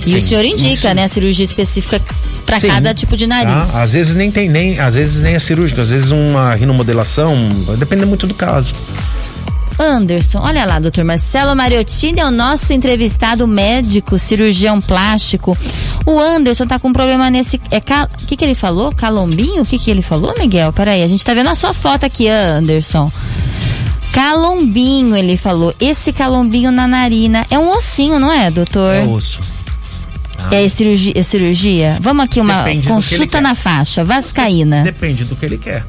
E 0.07 0.15
o 0.15 0.21
Sim. 0.21 0.29
senhor 0.29 0.45
indica, 0.45 0.95
né, 0.95 1.05
a 1.05 1.09
cirurgia 1.09 1.45
específica 1.45 2.01
para 2.45 2.61
Sim. 2.61 2.69
cada 2.69 2.95
tipo 2.95 3.17
de 3.17 3.27
nariz. 3.27 3.73
Tá? 3.73 3.83
Às 3.83 3.93
vezes 3.93 4.15
nem 4.15 4.31
tem, 4.31 4.49
nem, 4.49 4.79
às 4.79 4.95
vezes 4.95 5.21
nem 5.23 5.35
é 5.35 5.39
cirúrgico, 5.41 5.81
às 5.81 5.89
vezes 5.91 6.11
uma 6.11 6.55
rinomodelação, 6.55 7.35
depende 7.77 8.07
muito 8.07 8.27
do 8.27 8.35
caso. 8.35 8.73
Anderson, 9.79 10.41
olha 10.43 10.65
lá, 10.65 10.79
doutor 10.79 11.05
Marcelo 11.05 11.55
Mariottini 11.55 12.19
é 12.21 12.25
o 12.25 12.31
nosso 12.31 12.73
entrevistado 12.73 13.47
médico, 13.47 14.19
cirurgião 14.19 14.81
plástico. 14.81 15.57
O 16.07 16.19
Anderson 16.19 16.67
tá 16.67 16.79
com 16.79 16.89
um 16.89 16.93
problema 16.95 17.29
nesse. 17.29 17.61
É 17.71 17.79
cal... 17.79 18.09
O 18.23 18.27
que, 18.27 18.37
que 18.39 18.45
ele 18.45 18.55
falou? 18.55 18.91
Calombinho? 18.95 19.63
O 19.63 19.67
que, 19.67 19.79
que 19.79 19.91
ele 19.91 20.01
falou, 20.01 20.35
Miguel? 20.39 20.73
Peraí, 20.73 21.03
a 21.03 21.07
gente 21.07 21.23
tá 21.23 21.35
vendo 21.35 21.51
a 21.51 21.55
sua 21.55 21.75
foto 21.75 22.07
aqui, 22.07 22.27
Anderson. 22.27 23.13
Calombinho, 24.17 25.15
ele 25.15 25.37
falou. 25.37 25.75
Esse 25.79 26.11
calombinho 26.11 26.71
na 26.73 26.89
narina. 26.89 27.45
É 27.51 27.59
um 27.59 27.71
ossinho, 27.77 28.19
não 28.19 28.33
é, 28.33 28.51
doutor? 28.51 28.95
É 28.95 29.03
osso. 29.05 29.41
É 30.51 30.67
cirurgia, 30.71 31.13
é 31.15 31.23
cirurgia? 31.23 31.99
Vamos 32.01 32.25
aqui, 32.25 32.41
uma 32.41 32.63
Depende 32.63 32.89
consulta 32.89 33.43
na 33.43 33.55
faixa, 33.55 34.03
vascaína. 34.05 34.83
Depende 34.85 35.25
do 35.25 35.37
que 35.37 35.45
ele 35.45 35.59
quer. 35.59 35.85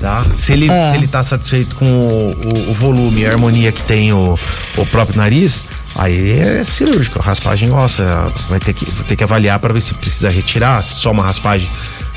Tá? 0.00 0.26
Se, 0.34 0.52
ele, 0.54 0.68
É. 0.68 0.90
se 0.90 0.96
ele 0.96 1.06
tá 1.06 1.22
satisfeito 1.22 1.76
com 1.76 1.84
o, 1.86 2.30
o- 2.32 2.70
o 2.70 2.74
volume 2.74 3.20
e 3.20 3.26
a 3.26 3.30
harmonia 3.30 3.70
que 3.70 3.82
tem 3.82 4.12
o, 4.12 4.36
o 4.76 4.86
próprio 4.86 5.16
nariz, 5.18 5.64
aí 5.94 6.40
é 6.40 6.64
cirúrgico, 6.64 7.20
raspagem 7.20 7.70
óssea. 7.70 8.26
Vai 8.48 8.58
ter 8.58 8.72
que, 8.74 8.84
vai 8.90 9.04
ter 9.04 9.14
que 9.14 9.22
avaliar 9.22 9.60
para 9.60 9.72
ver 9.72 9.80
se 9.82 9.94
precisa 9.94 10.28
retirar, 10.30 10.82
se 10.82 10.94
só 10.96 11.12
uma 11.12 11.22
raspagem 11.22 11.68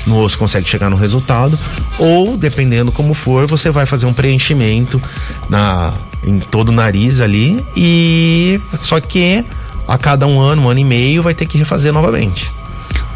no 0.06 0.20
osso 0.20 0.38
consegue 0.38 0.68
chegar 0.68 0.88
no 0.88 0.96
resultado. 0.96 1.58
Ou, 1.98 2.36
dependendo 2.36 2.92
como 2.92 3.12
for, 3.12 3.46
você 3.46 3.70
vai 3.70 3.86
fazer 3.86 4.06
um 4.06 4.12
preenchimento 4.12 5.02
na, 5.48 5.94
em 6.24 6.38
todo 6.38 6.68
o 6.68 6.72
nariz 6.72 7.20
ali. 7.20 7.64
E 7.76 8.60
só 8.78 9.00
que 9.00 9.44
a 9.86 9.98
cada 9.98 10.26
um 10.26 10.40
ano, 10.40 10.62
um 10.62 10.68
ano 10.68 10.80
e 10.80 10.84
meio, 10.84 11.22
vai 11.22 11.34
ter 11.34 11.46
que 11.46 11.58
refazer 11.58 11.92
novamente. 11.92 12.50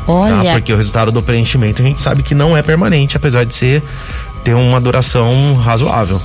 tá? 0.06 0.12
Olha, 0.12 0.52
Porque 0.52 0.72
o 0.72 0.76
resultado 0.76 1.12
do 1.12 1.22
preenchimento 1.22 1.82
a 1.82 1.84
gente 1.84 2.00
sabe 2.00 2.22
que 2.22 2.34
não 2.34 2.56
é 2.56 2.62
permanente, 2.62 3.16
apesar 3.16 3.44
de 3.44 3.54
ser 3.54 3.82
ter 4.42 4.54
uma 4.54 4.80
duração 4.80 5.54
razoável. 5.54 6.20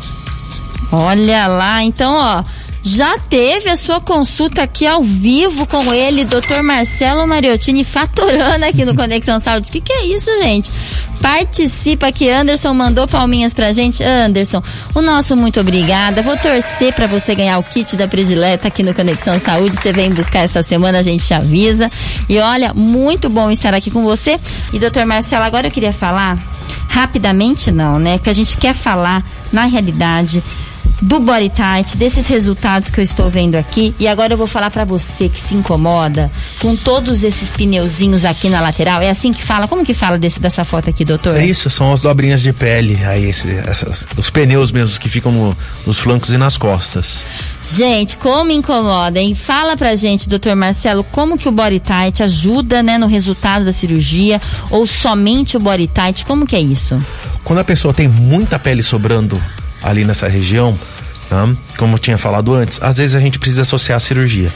Olha 0.92 1.48
lá, 1.48 1.84
então, 1.84 2.16
ó, 2.16 2.44
já 2.86 3.18
teve 3.18 3.68
a 3.68 3.76
sua 3.76 4.00
consulta 4.00 4.62
aqui 4.62 4.86
ao 4.86 5.02
vivo 5.02 5.66
com 5.66 5.92
ele, 5.92 6.24
Dr. 6.24 6.62
Marcelo 6.62 7.28
Mariottini, 7.28 7.84
faturando 7.84 8.64
aqui 8.64 8.86
no 8.86 8.94
Conexão 8.94 9.40
Saúde. 9.40 9.70
O 9.70 9.72
que, 9.72 9.82
que 9.82 9.92
é 9.92 10.06
isso, 10.06 10.30
gente? 10.38 10.70
Participa 11.20 12.06
aqui, 12.06 12.30
Anderson 12.30 12.76
mandou 12.76 13.08
palminhas 13.08 13.56
pra 13.56 13.74
gente. 13.74 14.04
Anderson, 14.04 14.62
o 14.94 15.02
nosso 15.02 15.36
muito 15.36 15.60
obrigada. 15.60 16.22
Vou 16.22 16.38
torcer 16.38 16.94
pra 16.94 17.08
você 17.08 17.34
ganhar 17.34 17.58
o 17.58 17.64
kit 17.64 17.96
da 17.96 18.08
predileta 18.08 18.68
aqui 18.68 18.84
no 18.84 18.94
Conexão 18.94 19.40
Saúde. 19.40 19.78
Você 19.78 19.92
vem 19.92 20.12
buscar 20.12 20.42
essa 20.42 20.62
semana, 20.62 21.00
a 21.00 21.02
gente 21.02 21.26
te 21.26 21.34
avisa. 21.34 21.90
E 22.30 22.38
olha, 22.38 22.72
muito 22.72 23.30
bom 23.30 23.50
estar 23.50 23.74
aqui 23.74 23.90
com 23.90 24.04
você. 24.04 24.40
E 24.72 24.78
doutor 24.78 25.08
Marcelo, 25.08 25.44
agora 25.44 25.66
eu 25.66 25.72
queria 25.72 25.92
falar 25.92 26.38
rapidamente 26.88 27.72
não, 27.72 27.98
né? 27.98 28.20
Que 28.20 28.30
a 28.30 28.34
gente 28.34 28.58
quer 28.58 28.76
falar 28.76 29.24
na 29.52 29.66
realidade 29.66 30.44
do 31.02 31.20
body 31.20 31.50
tight, 31.50 31.98
desses 31.98 32.28
resultados 32.28 32.90
que 32.90 33.00
eu 33.00 33.04
estou 33.04 33.30
vendo 33.30 33.56
aqui. 33.56 33.94
E 34.00 34.08
agora 34.08 34.34
eu 34.34 34.38
vou 34.38 34.48
falar 34.48 34.72
pra 34.72 34.86
você 34.86 35.28
que 35.30 35.40
se 35.40 35.54
incomoda 35.56 36.32
com 36.60 36.76
todos 36.76 37.24
esses 37.24 37.52
pneuzinhos 37.52 38.24
aqui 38.26 38.50
na 38.50 38.62
lateral. 38.62 39.02
É 39.02 39.10
assim 39.10 39.34
que 39.34 39.44
fala? 39.44 39.68
Como 39.68 39.86
que 39.86 39.94
fala 39.94 40.18
desse, 40.18 40.40
dessa 40.40 40.64
foto 40.64 40.90
aqui, 40.90 41.04
doutor? 41.04 41.36
É 41.36 41.46
isso, 41.46 41.70
são 41.70 41.92
as 41.94 42.02
dobrinhas 42.02 42.42
de 42.42 42.54
pele, 42.54 43.00
aí 43.06 43.26
esse, 43.30 43.50
essas, 43.68 44.06
os 44.18 44.30
pneus 44.30 44.72
mesmos 44.72 44.98
que 44.98 45.10
ficam 45.10 45.32
no- 45.32 45.58
nos 45.86 46.00
flancos 46.00 46.32
e 46.32 46.38
nas 46.38 46.58
costas. 46.58 47.26
Gente, 47.68 48.18
como 48.18 48.52
incomoda, 48.52 49.20
hein? 49.20 49.34
Fala 49.34 49.76
pra 49.76 49.96
gente, 49.96 50.30
doutor 50.30 50.56
Marcelo, 50.56 51.04
como 51.04 51.38
que 51.38 51.50
o 51.50 51.52
body 51.52 51.80
tight 51.80 52.22
ajuda, 52.22 52.84
né, 52.84 52.98
no 52.98 53.08
resultado 53.08 53.66
da 53.66 53.74
cirurgia 53.74 54.40
ou 54.70 54.86
somente 54.86 55.58
o 55.58 55.60
body 55.60 55.88
tight? 55.88 56.26
Como 56.26 56.46
que 56.46 56.56
é 56.56 56.62
isso? 56.62 56.96
Quando 57.44 57.60
a 57.60 57.64
pessoa 57.64 57.94
tem 57.94 58.08
muita 58.08 58.58
pele 58.60 58.82
sobrando 58.84 59.42
ali 59.86 60.04
nessa 60.04 60.28
região, 60.28 60.78
tá? 61.30 61.48
como 61.78 61.96
eu 61.96 62.00
tinha 62.00 62.18
falado 62.18 62.54
antes, 62.54 62.82
às 62.82 62.98
vezes 62.98 63.16
a 63.16 63.20
gente 63.20 63.38
precisa 63.38 63.62
associar 63.62 63.98
a 63.98 64.00
cirurgia. 64.00 64.52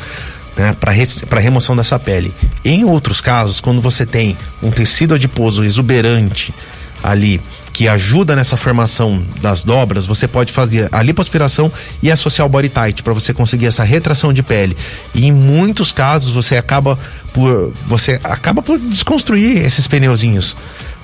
Né, 0.58 0.76
para 0.76 1.39
remoção 1.39 1.74
dessa 1.74 1.98
pele. 1.98 2.34
Em 2.65 2.84
outros 2.84 3.22
casos, 3.22 3.62
quando 3.62 3.80
você 3.80 4.06
tem 4.06 4.36
um 4.62 4.70
tecido 4.70 5.13
adiposo 5.13 5.63
exuberante 5.63 6.54
ali 7.02 7.39
que 7.72 7.88
ajuda 7.88 8.36
nessa 8.36 8.58
formação 8.58 9.24
das 9.42 9.63
dobras, 9.63 10.06
você 10.06 10.28
pode 10.28 10.52
fazer 10.52 10.89
a 10.92 11.02
lipoaspiração 11.02 11.72
e 12.04 12.12
associar 12.12 12.46
o 12.46 12.50
body 12.50 12.68
tight 12.68 13.04
para 13.04 13.13
você 13.13 13.34
conseguir 13.34 13.68
essa 13.68 13.86
retração 13.86 14.34
de 14.34 14.44
pele. 14.44 14.76
E 15.15 15.26
em 15.26 15.32
muitos 15.32 15.94
casos 15.94 16.30
você 16.30 16.58
acaba 16.58 17.00
por 17.32 17.72
você 17.88 18.20
acaba 18.22 18.62
por 18.62 18.78
desconstruir 18.78 19.65
esses 19.65 19.88
pneuzinhos, 19.88 20.58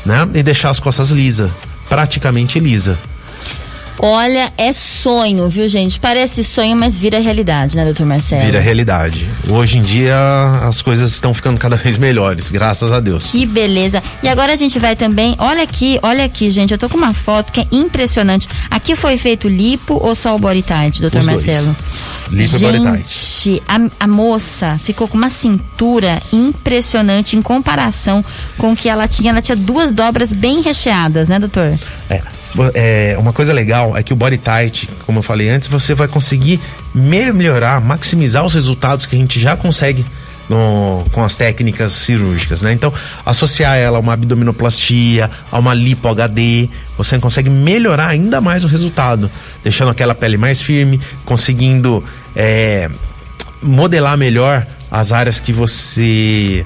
né? 0.05 0.27
E 0.33 0.43
deixar 0.43 0.69
as 0.69 0.79
costas 0.79 1.11
lisas, 1.11 1.49
praticamente 1.87 2.59
lisa. 2.59 2.99
Olha, 3.99 4.51
é 4.57 4.73
sonho, 4.73 5.47
viu, 5.49 5.67
gente? 5.67 5.99
Parece 5.99 6.43
sonho, 6.43 6.75
mas 6.75 6.99
vira 6.99 7.19
realidade, 7.19 7.75
né, 7.77 7.85
doutor 7.85 8.05
Marcelo? 8.05 8.45
Vira 8.45 8.59
realidade. 8.59 9.27
Hoje 9.49 9.77
em 9.77 9.81
dia 9.81 10.15
as 10.63 10.81
coisas 10.81 11.11
estão 11.11 11.33
ficando 11.33 11.57
cada 11.57 11.75
vez 11.77 11.97
melhores, 11.97 12.51
graças 12.51 12.91
a 12.91 12.99
Deus. 12.99 13.27
Que 13.27 13.45
beleza. 13.45 14.03
E 14.21 14.27
agora 14.27 14.53
a 14.53 14.55
gente 14.55 14.77
vai 14.79 14.95
também. 14.95 15.35
Olha 15.37 15.63
aqui, 15.63 15.99
olha 16.03 16.25
aqui, 16.25 16.49
gente. 16.49 16.71
Eu 16.71 16.77
tô 16.77 16.89
com 16.89 16.97
uma 16.97 17.13
foto 17.13 17.51
que 17.51 17.61
é 17.61 17.67
impressionante. 17.71 18.47
Aqui 18.69 18.95
foi 18.95 19.17
feito 19.17 19.47
lipo 19.47 19.93
ou 19.95 20.13
só 20.13 20.35
o 20.35 20.39
tight, 20.39 21.01
doutor 21.01 21.19
Os 21.19 21.25
dois. 21.25 21.47
Marcelo? 21.47 21.75
Lipo 22.31 22.55
e 22.55 22.59
body 22.59 22.79
tight. 22.81 23.45
Gente, 23.45 23.63
a, 23.67 24.03
a 24.05 24.07
moça 24.07 24.79
ficou 24.83 25.07
com 25.07 25.17
uma 25.17 25.29
cintura 25.29 26.21
impressionante 26.33 27.35
em 27.37 27.41
comparação 27.41 28.23
com 28.57 28.73
o 28.73 28.75
que 28.75 28.89
ela 28.89 29.07
tinha. 29.07 29.31
Ela 29.31 29.41
tinha 29.41 29.55
duas 29.55 29.91
dobras 29.91 30.33
bem 30.33 30.61
recheadas, 30.61 31.27
né, 31.27 31.39
doutor? 31.39 31.77
É, 32.09 32.21
é, 32.73 33.15
uma 33.17 33.33
coisa 33.33 33.51
legal 33.53 33.95
é 33.97 34.03
que 34.03 34.13
o 34.13 34.15
body 34.15 34.37
tight, 34.37 34.89
como 35.05 35.19
eu 35.19 35.23
falei 35.23 35.49
antes, 35.49 35.67
você 35.67 35.93
vai 35.93 36.07
conseguir 36.07 36.59
melhorar, 36.93 37.81
maximizar 37.81 38.45
os 38.45 38.53
resultados 38.53 39.05
que 39.05 39.15
a 39.15 39.19
gente 39.19 39.39
já 39.39 39.55
consegue 39.57 40.05
no- 40.47 41.03
com 41.11 41.23
as 41.23 41.35
técnicas 41.35 41.91
cirúrgicas, 41.93 42.61
né? 42.61 42.71
Então, 42.71 42.93
associar 43.25 43.77
ela 43.77 43.97
a 43.97 43.99
uma 43.99 44.13
abdominoplastia, 44.13 45.29
a 45.51 45.57
uma 45.59 45.73
lipo 45.73 46.07
HD, 46.07 46.69
você 46.97 47.17
consegue 47.19 47.49
melhorar 47.49 48.07
ainda 48.07 48.39
mais 48.39 48.63
o 48.63 48.67
resultado, 48.67 49.29
deixando 49.63 49.89
aquela 49.89 50.13
pele 50.13 50.37
mais 50.37 50.61
firme, 50.61 50.99
conseguindo 51.25 52.03
é, 52.35 52.89
modelar 53.61 54.17
melhor 54.17 54.65
as 54.91 55.11
áreas 55.11 55.39
que 55.39 55.51
você 55.51 56.63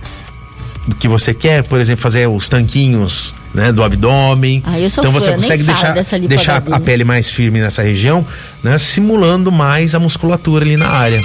que 0.96 1.08
você 1.08 1.34
quer, 1.34 1.64
por 1.64 1.80
exemplo, 1.80 2.02
fazer 2.02 2.28
os 2.28 2.50
tanquinhos 2.50 3.34
né, 3.54 3.72
do 3.72 3.84
abdômen. 3.84 4.64
Ah, 4.66 4.80
eu 4.80 4.90
sou 4.90 5.04
então 5.04 5.14
fã, 5.14 5.20
você 5.20 5.34
consegue 5.34 5.64
deixar, 5.64 5.94
deixar 6.28 6.64
a 6.72 6.80
pele 6.80 7.04
mais 7.04 7.30
firme 7.30 7.60
nessa 7.60 7.82
região, 7.82 8.26
né, 8.64 8.78
simulando 8.78 9.52
mais 9.52 9.96
a 9.96 10.00
musculatura 10.00 10.66
ali 10.66 10.78
na 10.78 10.88
área. 10.88 11.22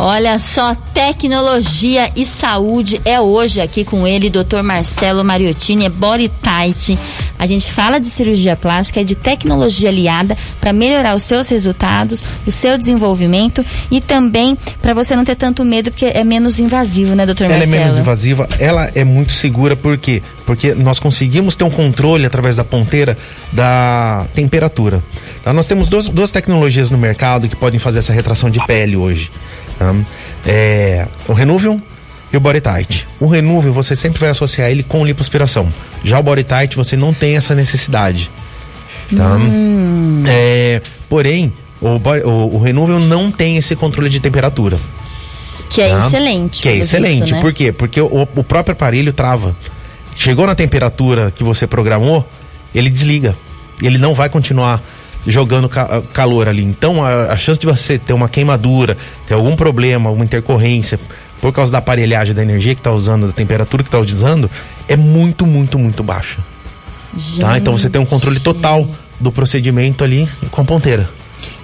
Olha 0.00 0.38
só, 0.38 0.76
tecnologia 0.76 2.12
e 2.14 2.24
saúde 2.24 3.00
é 3.04 3.20
hoje 3.20 3.60
aqui 3.60 3.84
com 3.84 4.06
ele, 4.06 4.30
Dr. 4.30 4.62
Marcelo 4.62 5.24
Mariottini, 5.24 5.86
é 5.86 5.88
body 5.88 6.30
tight 6.40 6.96
A 7.38 7.46
gente 7.46 7.72
fala 7.72 7.98
de 7.98 8.06
cirurgia 8.06 8.56
plástica 8.56 9.00
e 9.00 9.04
de 9.04 9.14
tecnologia 9.14 9.88
aliada 9.88 10.36
para 10.60 10.72
melhorar 10.72 11.14
os 11.14 11.22
seus 11.22 11.48
resultados, 11.48 12.24
o 12.46 12.50
seu 12.50 12.76
desenvolvimento 12.76 13.64
e 13.90 14.00
também 14.00 14.56
para 14.82 14.94
você 14.94 15.14
não 15.14 15.24
ter 15.24 15.36
tanto 15.36 15.64
medo 15.64 15.90
porque 15.90 16.06
é 16.06 16.24
menos 16.24 16.58
invasivo, 16.58 17.14
né, 17.14 17.24
doutor 17.24 17.44
Ela 17.44 17.58
Marcelo? 17.58 17.74
é 17.74 17.78
menos 17.78 17.98
invasiva, 17.98 18.48
ela 18.58 18.90
é 18.94 19.04
muito 19.04 19.32
segura 19.32 19.76
porque 19.76 20.22
porque 20.44 20.74
nós 20.74 20.98
conseguimos 20.98 21.54
ter 21.54 21.64
um 21.64 21.70
controle 21.70 22.24
através 22.24 22.56
da 22.56 22.64
ponteira 22.64 23.14
da 23.52 24.24
temperatura. 24.34 25.02
Tá? 25.44 25.52
Nós 25.52 25.66
temos 25.66 25.88
duas, 25.88 26.08
duas 26.08 26.30
tecnologias 26.30 26.90
no 26.90 26.96
mercado 26.96 27.48
que 27.48 27.56
podem 27.56 27.78
fazer 27.78 27.98
essa 27.98 28.14
retração 28.14 28.48
de 28.48 28.58
pele 28.66 28.96
hoje. 28.96 29.30
Tá? 29.78 29.94
É, 30.46 31.06
o 31.28 31.34
Renuvium 31.34 31.82
e 32.32 32.36
o 32.36 32.40
Body 32.40 32.60
Tight. 32.60 33.06
O 33.20 33.26
Renuvium 33.26 33.72
você 33.72 33.96
sempre 33.96 34.20
vai 34.20 34.30
associar 34.30 34.70
ele 34.70 34.82
com 34.82 35.04
lipoaspiração. 35.04 35.68
Já 36.04 36.18
o 36.18 36.22
Body 36.22 36.44
Tight 36.44 36.76
você 36.76 36.96
não 36.96 37.12
tem 37.12 37.36
essa 37.36 37.54
necessidade. 37.54 38.30
Tá? 39.16 39.36
Hum. 39.36 40.20
É, 40.26 40.82
porém, 41.08 41.52
o, 41.80 41.88
o, 41.88 42.56
o 42.56 43.00
não 43.00 43.30
tem 43.30 43.56
esse 43.56 43.74
controle 43.74 44.10
de 44.10 44.20
temperatura. 44.20 44.78
Que 45.70 45.82
é 45.82 45.90
tá? 45.90 46.06
excelente. 46.06 46.62
Que 46.62 46.68
é 46.68 46.76
excelente. 46.76 47.20
visto, 47.22 47.34
né? 47.34 47.40
Por 47.40 47.52
quê? 47.52 47.72
Porque 47.72 48.00
o, 48.00 48.28
o 48.34 48.44
próprio 48.44 48.72
aparelho 48.72 49.12
trava. 49.12 49.56
Chegou 50.16 50.46
na 50.46 50.54
temperatura 50.54 51.32
que 51.34 51.44
você 51.44 51.66
programou, 51.66 52.28
ele 52.74 52.90
desliga. 52.90 53.36
Ele 53.80 53.98
não 53.98 54.14
vai 54.14 54.28
continuar 54.28 54.82
jogando 55.26 55.68
ca- 55.68 56.02
calor 56.12 56.48
ali. 56.48 56.64
Então, 56.64 57.04
a, 57.04 57.32
a 57.32 57.36
chance 57.36 57.60
de 57.60 57.66
você 57.66 57.98
ter 57.98 58.12
uma 58.12 58.28
queimadura, 58.28 58.96
ter 59.26 59.34
algum 59.34 59.54
problema, 59.54 60.10
uma 60.10 60.24
intercorrência, 60.24 60.98
por 61.40 61.52
causa 61.52 61.72
da 61.72 61.78
aparelhagem 61.78 62.34
da 62.34 62.42
energia 62.42 62.74
que 62.74 62.80
está 62.80 62.92
usando, 62.92 63.26
da 63.26 63.32
temperatura 63.32 63.82
que 63.82 63.88
está 63.88 63.98
usando, 63.98 64.50
é 64.88 64.96
muito, 64.96 65.46
muito, 65.46 65.78
muito 65.78 66.02
baixa. 66.02 66.38
Tá? 67.40 67.58
Então 67.58 67.76
você 67.76 67.88
tem 67.88 68.00
um 68.00 68.06
controle 68.06 68.40
total 68.40 68.88
do 69.18 69.32
procedimento 69.32 70.04
ali 70.04 70.28
com 70.50 70.60
a 70.60 70.64
ponteira. 70.64 71.08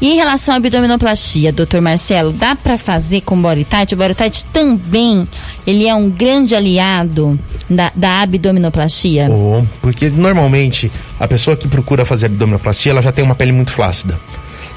E 0.00 0.12
em 0.12 0.16
relação 0.16 0.54
à 0.54 0.56
abdominoplastia, 0.56 1.52
doutor 1.52 1.80
Marcelo, 1.80 2.32
dá 2.32 2.54
para 2.54 2.76
fazer 2.76 3.20
com 3.22 3.40
body 3.40 3.64
tight? 3.64 3.94
O 3.94 3.96
body 3.96 4.14
tight 4.14 4.44
também, 4.46 5.26
ele 5.66 5.86
é 5.86 5.94
um 5.94 6.10
grande 6.10 6.54
aliado 6.54 7.38
da, 7.70 7.90
da 7.94 8.22
abdominoplastia? 8.22 9.28
Ou, 9.30 9.66
porque 9.80 10.10
normalmente 10.10 10.90
a 11.18 11.26
pessoa 11.28 11.56
que 11.56 11.68
procura 11.68 12.04
fazer 12.04 12.26
abdominoplastia, 12.26 12.92
ela 12.92 13.02
já 13.02 13.12
tem 13.12 13.24
uma 13.24 13.34
pele 13.34 13.52
muito 13.52 13.72
flácida. 13.72 14.18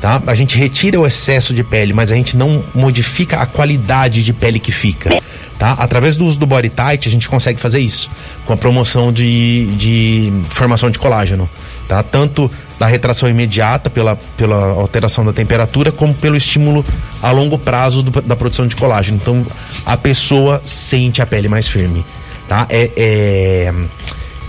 Tá? 0.02 0.22
A 0.28 0.36
gente 0.36 0.58
retira 0.58 1.00
o 1.00 1.08
excesso 1.08 1.54
de 1.54 1.64
pele, 1.64 1.92
mas 1.92 2.12
a 2.12 2.16
gente 2.16 2.38
não 2.38 2.64
modifica 2.74 3.38
a 3.38 3.46
qualidade 3.48 4.24
de 4.24 4.32
pele 4.32 4.60
que 4.60 4.72
fica. 4.72 5.22
Tá? 5.58 5.72
Através 5.74 6.16
do 6.16 6.24
uso 6.26 6.38
do 6.38 6.46
body 6.46 6.70
tight, 6.70 7.08
a 7.08 7.12
gente 7.12 7.28
consegue 7.28 7.60
fazer 7.60 7.80
isso, 7.80 8.10
com 8.46 8.54
a 8.54 8.58
promoção 8.58 9.12
de, 9.12 9.66
de 9.76 10.32
formação 10.52 10.92
de 10.92 11.00
colágeno. 11.00 11.50
Tá? 11.88 12.04
Tanto 12.04 12.52
da 12.78 12.86
retração 12.86 13.28
imediata 13.28 13.90
pela, 13.90 14.16
pela 14.38 14.58
alteração 14.72 15.26
da 15.26 15.34
temperatura, 15.34 15.92
como 15.92 16.14
pelo 16.14 16.36
estímulo 16.36 16.86
a 17.24 17.32
longo 17.32 17.58
prazo 17.58 18.04
do- 18.04 18.22
da 18.22 18.36
produção 18.36 18.68
de 18.68 18.76
colágeno. 18.76 19.18
Então 19.20 19.44
a 19.84 19.98
pessoa 19.98 20.62
sente 20.64 21.24
a 21.24 21.26
pele 21.26 21.48
mais 21.48 21.68
firme. 21.68 22.06
Tá? 22.48 22.68
É, 22.70 22.92
é, 22.96 23.74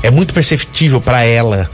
é 0.03 0.11
muito 0.11 0.35
perceptível 0.35 1.01
para 1.01 1.25
ela 1.25 1.71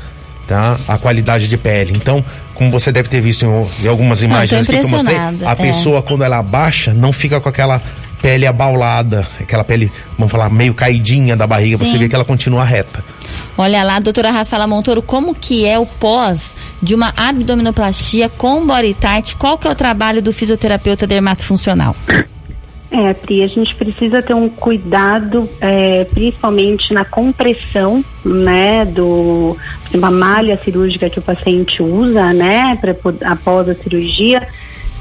tá? 0.47 0.79
a 0.87 0.97
qualidade 0.97 1.49
de 1.49 1.57
pele. 1.57 1.93
Então, 1.97 2.25
como 2.55 2.71
você 2.71 2.93
deve 2.93 3.09
ter 3.09 3.21
visto 3.21 3.45
em, 3.45 3.85
em 3.85 3.89
algumas 3.89 4.23
imagens 4.23 4.67
que 4.67 4.75
eu 4.75 4.89
mostrei, 4.89 5.17
a 5.17 5.53
é. 5.53 5.55
pessoa 5.55 6.03
quando 6.03 6.25
ela 6.25 6.39
abaixa 6.39 6.95
não 6.95 7.13
fica 7.13 7.41
com 7.41 7.49
aquela 7.49 7.83
pele 8.23 8.47
abaulada, 8.47 9.27
aquela 9.39 9.63
pele, 9.63 9.93
vamos 10.17 10.33
falar, 10.33 10.49
meio 10.49 10.73
caidinha 10.73 11.37
da 11.37 11.47
barriga, 11.47 11.77
você 11.77 11.91
Sim. 11.91 11.99
vê 11.99 12.09
que 12.09 12.15
ela 12.15 12.25
continua 12.25 12.65
reta. 12.65 13.05
Olha 13.57 13.85
lá, 13.85 13.99
doutora 14.01 14.31
Rafaela 14.31 14.67
Montoro, 14.67 15.03
como 15.03 15.35
que 15.35 15.67
é 15.67 15.79
o 15.79 15.85
pós 15.85 16.55
de 16.83 16.95
uma 16.95 17.13
abdominoplastia 17.15 18.31
com 18.31 18.67
body 18.67 18.95
tight? 18.95 19.37
Qual 19.37 19.59
que 19.59 19.69
é 19.69 19.71
o 19.71 19.75
trabalho 19.75 20.23
do 20.23 20.33
fisioterapeuta 20.33 21.07
dermatofuncional? 21.07 21.95
É, 22.91 23.13
Pri, 23.13 23.43
a 23.43 23.47
gente 23.49 23.75
precisa 23.75 24.23
ter 24.23 24.35
um 24.35 24.49
cuidado, 24.49 25.51
é, 25.61 26.05
principalmente 26.05 26.95
na 26.95 27.05
compressão, 27.05 28.05
né, 28.25 28.85
do 28.85 29.57
uma 29.97 30.11
malha 30.11 30.59
cirúrgica 30.63 31.09
que 31.11 31.19
o 31.19 31.23
paciente 31.23 31.83
usa, 31.83 32.33
né, 32.33 32.77
pra, 32.81 32.95
após 33.31 33.69
a 33.69 33.75
cirurgia. 33.75 34.41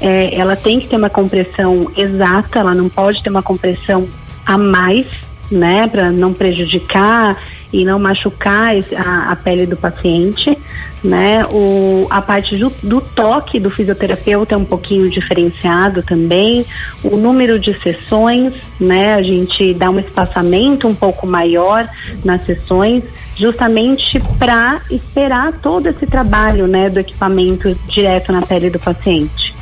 É, 0.00 0.34
ela 0.34 0.56
tem 0.56 0.80
que 0.80 0.88
ter 0.88 0.96
uma 0.96 1.10
compressão 1.10 1.90
exata, 1.96 2.58
ela 2.58 2.74
não 2.74 2.88
pode 2.88 3.22
ter 3.22 3.30
uma 3.30 3.42
compressão 3.42 4.06
a 4.44 4.58
mais, 4.58 5.06
né, 5.50 5.86
para 5.86 6.10
não 6.10 6.32
prejudicar 6.32 7.36
e 7.72 7.84
não 7.84 7.98
machucar 7.98 8.74
a, 8.96 9.32
a 9.32 9.36
pele 9.36 9.66
do 9.66 9.76
paciente, 9.76 10.56
né? 11.04 11.44
O, 11.50 12.06
a 12.08 12.22
parte 12.22 12.56
do, 12.56 12.72
do 12.82 13.00
toque 13.00 13.60
do 13.60 13.70
fisioterapeuta 13.70 14.54
é 14.54 14.58
um 14.58 14.64
pouquinho 14.64 15.10
diferenciado 15.10 16.02
também. 16.02 16.64
O 17.02 17.16
número 17.16 17.58
de 17.58 17.74
sessões, 17.74 18.54
né? 18.80 19.14
A 19.14 19.22
gente 19.22 19.74
dá 19.74 19.90
um 19.90 19.98
espaçamento 19.98 20.88
um 20.88 20.94
pouco 20.94 21.26
maior 21.26 21.88
nas 22.24 22.42
sessões, 22.42 23.04
justamente 23.36 24.20
para 24.38 24.80
esperar 24.90 25.52
todo 25.54 25.88
esse 25.88 26.06
trabalho, 26.06 26.66
né? 26.66 26.88
Do 26.90 27.00
equipamento 27.00 27.74
direto 27.88 28.32
na 28.32 28.42
pele 28.42 28.70
do 28.70 28.78
paciente. 28.78 29.54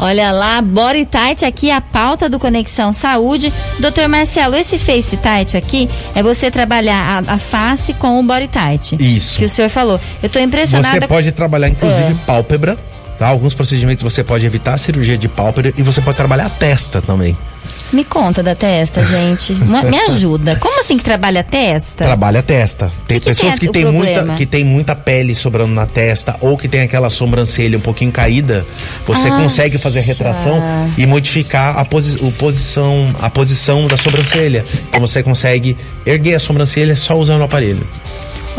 Olha 0.00 0.30
lá, 0.30 0.62
body 0.62 1.06
tight 1.06 1.44
aqui, 1.44 1.72
a 1.72 1.80
pauta 1.80 2.28
do 2.28 2.38
Conexão 2.38 2.92
Saúde. 2.92 3.52
Doutor 3.80 4.06
Marcelo, 4.08 4.54
esse 4.54 4.78
face 4.78 5.16
tight 5.16 5.56
aqui 5.56 5.88
é 6.14 6.22
você 6.22 6.52
trabalhar 6.52 7.24
a, 7.28 7.34
a 7.34 7.38
face 7.38 7.92
com 7.94 8.20
o 8.20 8.22
body 8.22 8.46
tight. 8.46 8.96
Isso. 9.00 9.36
Que 9.38 9.44
o 9.46 9.48
senhor 9.48 9.68
falou. 9.68 10.00
Eu 10.22 10.28
tô 10.28 10.38
impressionada. 10.38 11.00
Você 11.00 11.08
pode 11.08 11.32
trabalhar, 11.32 11.68
inclusive, 11.68 12.12
É. 12.12 12.16
pálpebra. 12.24 12.78
Tá? 13.18 13.26
Alguns 13.26 13.52
procedimentos 13.54 14.04
você 14.04 14.22
pode 14.22 14.46
evitar 14.46 14.74
a 14.74 14.78
cirurgia 14.78 15.18
de 15.18 15.26
pálpebra 15.26 15.74
e 15.76 15.82
você 15.82 16.00
pode 16.00 16.16
trabalhar 16.16 16.46
a 16.46 16.50
testa 16.50 17.02
também. 17.02 17.36
Me 17.92 18.04
conta 18.04 18.42
da 18.42 18.54
testa, 18.54 19.04
gente. 19.04 19.54
Me 19.88 19.98
ajuda. 20.00 20.56
Como 20.56 20.80
assim 20.80 20.98
que 20.98 21.04
trabalha 21.04 21.40
a 21.40 21.44
testa? 21.44 22.04
Trabalha 22.04 22.40
a 22.40 22.42
testa. 22.42 22.90
Tem 23.06 23.18
que 23.18 23.26
pessoas 23.26 23.52
tem 23.52 23.60
que 23.60 23.68
o 23.68 23.72
têm 23.72 23.84
muita, 23.90 24.24
que 24.34 24.46
tem 24.46 24.64
muita 24.64 24.94
pele 24.94 25.34
sobrando 25.34 25.72
na 25.72 25.86
testa 25.86 26.36
ou 26.40 26.56
que 26.56 26.68
tem 26.68 26.82
aquela 26.82 27.08
sobrancelha 27.10 27.78
um 27.78 27.80
pouquinho 27.80 28.12
caída. 28.12 28.64
Você 29.06 29.28
Ah, 29.28 29.36
consegue 29.38 29.78
fazer 29.78 30.00
a 30.00 30.02
retração 30.02 30.60
e 30.96 31.06
modificar 31.06 31.78
a, 31.78 31.84
posi 31.84 32.18
o 32.22 32.30
posição, 32.32 33.08
a 33.20 33.30
posição 33.30 33.86
da 33.86 33.96
sobrancelha. 33.96 34.64
Então 34.88 35.00
você 35.00 35.22
consegue 35.22 35.76
erguer 36.04 36.34
a 36.34 36.40
sobrancelha 36.40 36.96
só 36.96 37.16
usando 37.16 37.40
o 37.40 37.44
aparelho. 37.44 37.86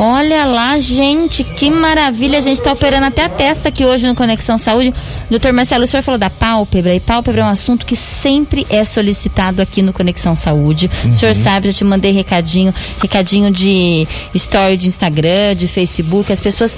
Olha 0.02 0.46
lá, 0.46 0.80
gente, 0.80 1.44
que 1.44 1.70
maravilha. 1.70 2.38
A 2.38 2.42
gente 2.42 2.62
tá 2.62 2.72
operando 2.72 3.08
até 3.08 3.26
a 3.26 3.30
testa 3.30 3.68
aqui 3.68 3.84
hoje 3.84 4.08
no 4.08 4.16
Conexão 4.16 4.58
Saúde. 4.58 4.94
Doutor 5.30 5.52
Marcelo, 5.52 5.84
o 5.84 5.88
senhor 5.88 6.02
falou 6.02 6.18
da 6.18 6.30
pálpebra, 6.30 6.96
e 6.96 7.02
pálpebra 7.02 7.42
é 7.42 7.44
um 7.44 7.50
assunto 7.50 7.86
que 7.86 7.98
sempre 7.98 8.66
é 8.70 8.86
solicitado 8.86 9.62
aqui 9.62 9.82
no 9.82 9.92
Conexão 9.92 10.38
Saúde. 10.38 10.90
O 11.04 11.14
senhor 11.14 11.36
sabe, 11.36 11.68
já 11.68 11.74
te 11.74 11.84
mandei 11.84 12.14
recadinho, 12.14 12.74
recadinho 13.02 13.52
de 13.52 14.08
story 14.34 14.78
de 14.78 14.88
Instagram, 14.88 15.54
de 15.54 15.68
Facebook. 15.68 16.32
As 16.32 16.40
pessoas. 16.40 16.78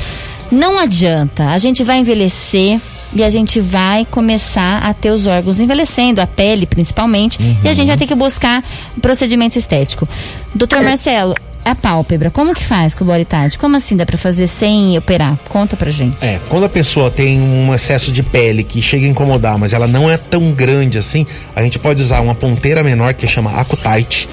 Não 0.51 0.79
adianta, 0.79 1.45
a 1.51 1.59
gente 1.59 1.83
vai 1.83 1.99
envelhecer. 1.99 2.81
E 3.13 3.23
a 3.23 3.29
gente 3.29 3.59
vai 3.59 4.05
começar 4.09 4.79
a 4.79 4.93
ter 4.93 5.11
os 5.11 5.27
órgãos 5.27 5.59
envelhecendo, 5.59 6.21
a 6.21 6.27
pele 6.27 6.65
principalmente, 6.65 7.37
e 7.63 7.67
a 7.67 7.73
gente 7.73 7.87
vai 7.87 7.97
ter 7.97 8.07
que 8.07 8.15
buscar 8.15 8.63
procedimento 9.01 9.57
estético. 9.57 10.07
Doutor 10.55 10.81
Marcelo, 10.81 11.35
a 11.63 11.75
pálpebra, 11.75 12.31
como 12.31 12.55
que 12.55 12.63
faz 12.63 12.95
com 12.95 13.03
o 13.05 13.25
tight? 13.25 13.57
Como 13.59 13.75
assim 13.75 13.95
dá 13.95 14.05
pra 14.05 14.17
fazer 14.17 14.47
sem 14.47 14.97
operar? 14.97 15.37
Conta 15.49 15.75
pra 15.75 15.91
gente. 15.91 16.15
É, 16.21 16.39
quando 16.49 16.65
a 16.65 16.69
pessoa 16.69 17.11
tem 17.11 17.39
um 17.39 17.73
excesso 17.73 18.11
de 18.11 18.23
pele 18.23 18.63
que 18.63 18.81
chega 18.81 19.05
a 19.05 19.09
incomodar, 19.09 19.57
mas 19.57 19.73
ela 19.73 19.87
não 19.87 20.09
é 20.09 20.17
tão 20.17 20.51
grande 20.51 20.97
assim, 20.97 21.25
a 21.55 21.61
gente 21.61 21.77
pode 21.77 22.01
usar 22.01 22.21
uma 22.21 22.33
ponteira 22.33 22.81
menor 22.83 23.13
que 23.13 23.27
chama 23.27 23.51
Acutite. 23.59 24.27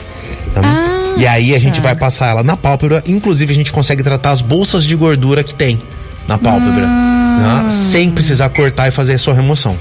tá? 0.54 0.60
Ah, 0.64 1.14
e 1.18 1.26
aí 1.26 1.54
a 1.54 1.58
gente 1.58 1.76
tá. 1.76 1.82
vai 1.82 1.96
passar 1.96 2.28
ela 2.28 2.42
na 2.42 2.56
pálpebra, 2.56 3.02
inclusive 3.06 3.52
a 3.52 3.56
gente 3.56 3.72
consegue 3.72 4.02
tratar 4.02 4.30
as 4.30 4.40
bolsas 4.40 4.84
de 4.84 4.94
gordura 4.94 5.42
que 5.44 5.52
tem 5.52 5.78
na 6.26 6.38
pálpebra, 6.38 6.86
Ah. 6.86 7.27
Né? 7.38 7.70
sem 7.70 8.10
precisar 8.10 8.48
cortar 8.50 8.88
e 8.88 8.90
fazer 8.90 9.14
a 9.14 9.18
sua 9.18 9.34
remoção. 9.34 9.76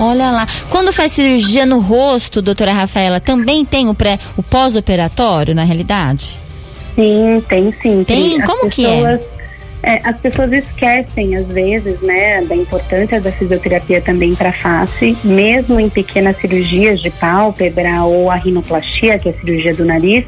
Olha 0.00 0.30
lá. 0.30 0.46
Quando 0.70 0.92
faz 0.92 1.12
cirurgia 1.12 1.66
no 1.66 1.80
rosto, 1.80 2.40
doutora 2.40 2.72
Rafaela, 2.72 3.18
também 3.20 3.64
tem 3.64 3.88
o 3.88 3.94
pré, 3.94 4.18
o 4.36 4.42
pós-operatório, 4.42 5.54
na 5.54 5.64
realidade? 5.64 6.38
Sim, 6.94 7.42
tem 7.48 7.72
sim. 7.72 8.04
Tem? 8.04 8.40
As 8.40 8.46
Como 8.46 8.70
que 8.70 8.86
é? 8.86 8.88
pessoas, 8.88 9.22
é? 9.82 10.00
As 10.04 10.16
pessoas 10.18 10.52
esquecem, 10.52 11.36
às 11.36 11.46
vezes, 11.46 12.00
né, 12.00 12.42
da 12.44 12.54
importância 12.56 13.20
da 13.20 13.30
fisioterapia 13.30 14.00
também 14.00 14.34
para 14.34 14.48
a 14.50 14.52
face, 14.52 15.16
mesmo 15.24 15.78
em 15.80 15.88
pequenas 15.88 16.36
cirurgias 16.36 17.00
de 17.00 17.10
pálpebra 17.10 18.02
ou 18.04 18.30
a 18.30 18.36
rinoplastia, 18.36 19.18
que 19.18 19.28
é 19.28 19.32
a 19.32 19.34
cirurgia 19.34 19.74
do 19.74 19.84
nariz. 19.84 20.24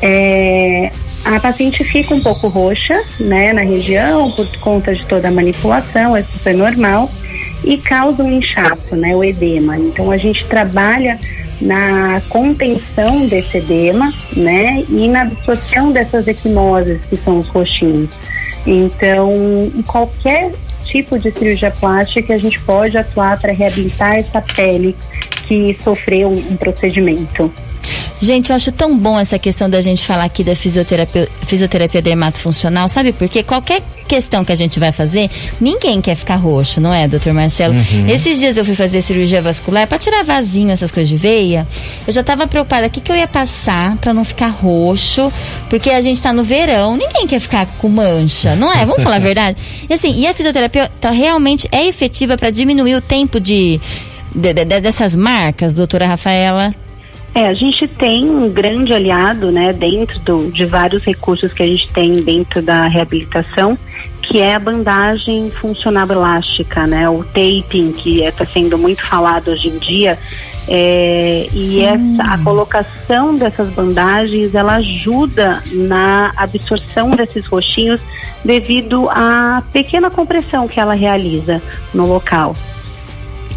é, 0.00 0.90
a 1.24 1.38
paciente 1.38 1.84
fica 1.84 2.14
um 2.14 2.20
pouco 2.20 2.48
roxa, 2.48 3.00
né, 3.20 3.52
na 3.52 3.62
região, 3.62 4.30
por 4.32 4.46
conta 4.58 4.94
de 4.94 5.04
toda 5.06 5.28
a 5.28 5.30
manipulação, 5.30 6.16
é 6.16 6.22
super 6.22 6.54
normal, 6.54 7.10
e 7.64 7.78
causa 7.78 8.22
um 8.22 8.38
inchaço, 8.38 8.96
né, 8.96 9.14
o 9.14 9.22
edema. 9.22 9.76
Então 9.76 10.10
a 10.10 10.16
gente 10.16 10.44
trabalha 10.46 11.18
na 11.60 12.20
contenção 12.28 13.26
desse 13.26 13.58
edema, 13.58 14.12
né, 14.36 14.84
e 14.88 15.08
na 15.08 15.22
absorção 15.22 15.92
dessas 15.92 16.26
equimoses, 16.26 17.00
que 17.08 17.16
são 17.16 17.38
os 17.38 17.46
roxinhos. 17.48 18.10
Então, 18.66 19.30
qualquer 19.86 20.52
tipo 20.84 21.18
de 21.18 21.30
cirurgia 21.30 21.70
plástica, 21.70 22.34
a 22.34 22.38
gente 22.38 22.60
pode 22.60 22.98
atuar 22.98 23.40
para 23.40 23.52
reabilitar 23.52 24.16
essa 24.16 24.40
pele 24.40 24.94
que 25.46 25.76
sofreu 25.82 26.30
um 26.30 26.56
procedimento. 26.56 27.52
Gente, 28.22 28.50
eu 28.50 28.56
acho 28.56 28.70
tão 28.70 28.96
bom 28.96 29.18
essa 29.18 29.36
questão 29.36 29.68
da 29.68 29.80
gente 29.80 30.06
falar 30.06 30.22
aqui 30.22 30.44
da 30.44 30.54
fisioterapia, 30.54 31.28
fisioterapia 31.44 32.00
dermatofuncional, 32.00 32.86
sabe 32.86 33.12
por 33.12 33.28
quê? 33.28 33.42
Qualquer 33.42 33.82
questão 34.06 34.44
que 34.44 34.52
a 34.52 34.54
gente 34.54 34.78
vai 34.78 34.92
fazer, 34.92 35.28
ninguém 35.60 36.00
quer 36.00 36.14
ficar 36.14 36.36
roxo, 36.36 36.80
não 36.80 36.94
é, 36.94 37.08
doutor 37.08 37.32
Marcelo? 37.32 37.74
Uhum. 37.74 38.08
Esses 38.08 38.38
dias 38.38 38.56
eu 38.56 38.64
fui 38.64 38.76
fazer 38.76 39.02
cirurgia 39.02 39.42
vascular 39.42 39.88
para 39.88 39.98
tirar 39.98 40.22
vasinho, 40.22 40.70
essas 40.70 40.92
coisas 40.92 41.08
de 41.08 41.16
veia. 41.16 41.66
Eu 42.06 42.12
já 42.12 42.22
tava 42.22 42.46
preocupada, 42.46 42.86
o 42.86 42.90
que, 42.90 43.00
que 43.00 43.10
eu 43.10 43.16
ia 43.16 43.26
passar 43.26 43.96
para 43.96 44.14
não 44.14 44.24
ficar 44.24 44.50
roxo, 44.50 45.32
porque 45.68 45.90
a 45.90 46.00
gente 46.00 46.22
tá 46.22 46.32
no 46.32 46.44
verão, 46.44 46.96
ninguém 46.96 47.26
quer 47.26 47.40
ficar 47.40 47.66
com 47.78 47.88
mancha, 47.88 48.54
não 48.54 48.72
é? 48.72 48.86
Vamos 48.86 49.02
falar 49.02 49.16
a 49.16 49.18
verdade? 49.20 49.58
E 49.90 49.92
assim, 49.92 50.12
e 50.14 50.28
a 50.28 50.32
fisioterapia 50.32 50.88
tá, 51.00 51.10
realmente 51.10 51.66
é 51.72 51.88
efetiva 51.88 52.38
para 52.38 52.50
diminuir 52.50 52.94
o 52.94 53.00
tempo 53.00 53.40
de, 53.40 53.80
de, 54.32 54.54
de, 54.54 54.64
dessas 54.64 55.16
marcas, 55.16 55.74
doutora 55.74 56.06
Rafaela? 56.06 56.72
É, 57.34 57.48
a 57.48 57.54
gente 57.54 57.88
tem 57.88 58.28
um 58.28 58.50
grande 58.50 58.92
aliado, 58.92 59.50
né, 59.50 59.72
dentro 59.72 60.18
do, 60.20 60.50
de 60.50 60.66
vários 60.66 61.02
recursos 61.02 61.52
que 61.52 61.62
a 61.62 61.66
gente 61.66 61.90
tem 61.92 62.22
dentro 62.22 62.60
da 62.60 62.86
reabilitação, 62.86 63.78
que 64.20 64.38
é 64.38 64.54
a 64.54 64.58
bandagem 64.58 65.50
funcional 65.50 66.06
elástica, 66.10 66.86
né, 66.86 67.08
o 67.08 67.24
taping, 67.24 67.92
que 67.92 68.22
está 68.22 68.44
é, 68.44 68.46
sendo 68.46 68.76
muito 68.76 69.02
falado 69.02 69.48
hoje 69.50 69.68
em 69.68 69.78
dia. 69.78 70.18
É, 70.68 71.48
e 71.52 71.80
essa, 71.80 72.22
a 72.34 72.38
colocação 72.38 73.34
dessas 73.34 73.68
bandagens, 73.70 74.54
ela 74.54 74.76
ajuda 74.76 75.62
na 75.72 76.32
absorção 76.36 77.10
desses 77.10 77.46
roxinhos 77.46 78.00
devido 78.44 79.08
à 79.10 79.62
pequena 79.72 80.10
compressão 80.10 80.68
que 80.68 80.78
ela 80.78 80.94
realiza 80.94 81.62
no 81.94 82.06
local. 82.06 82.54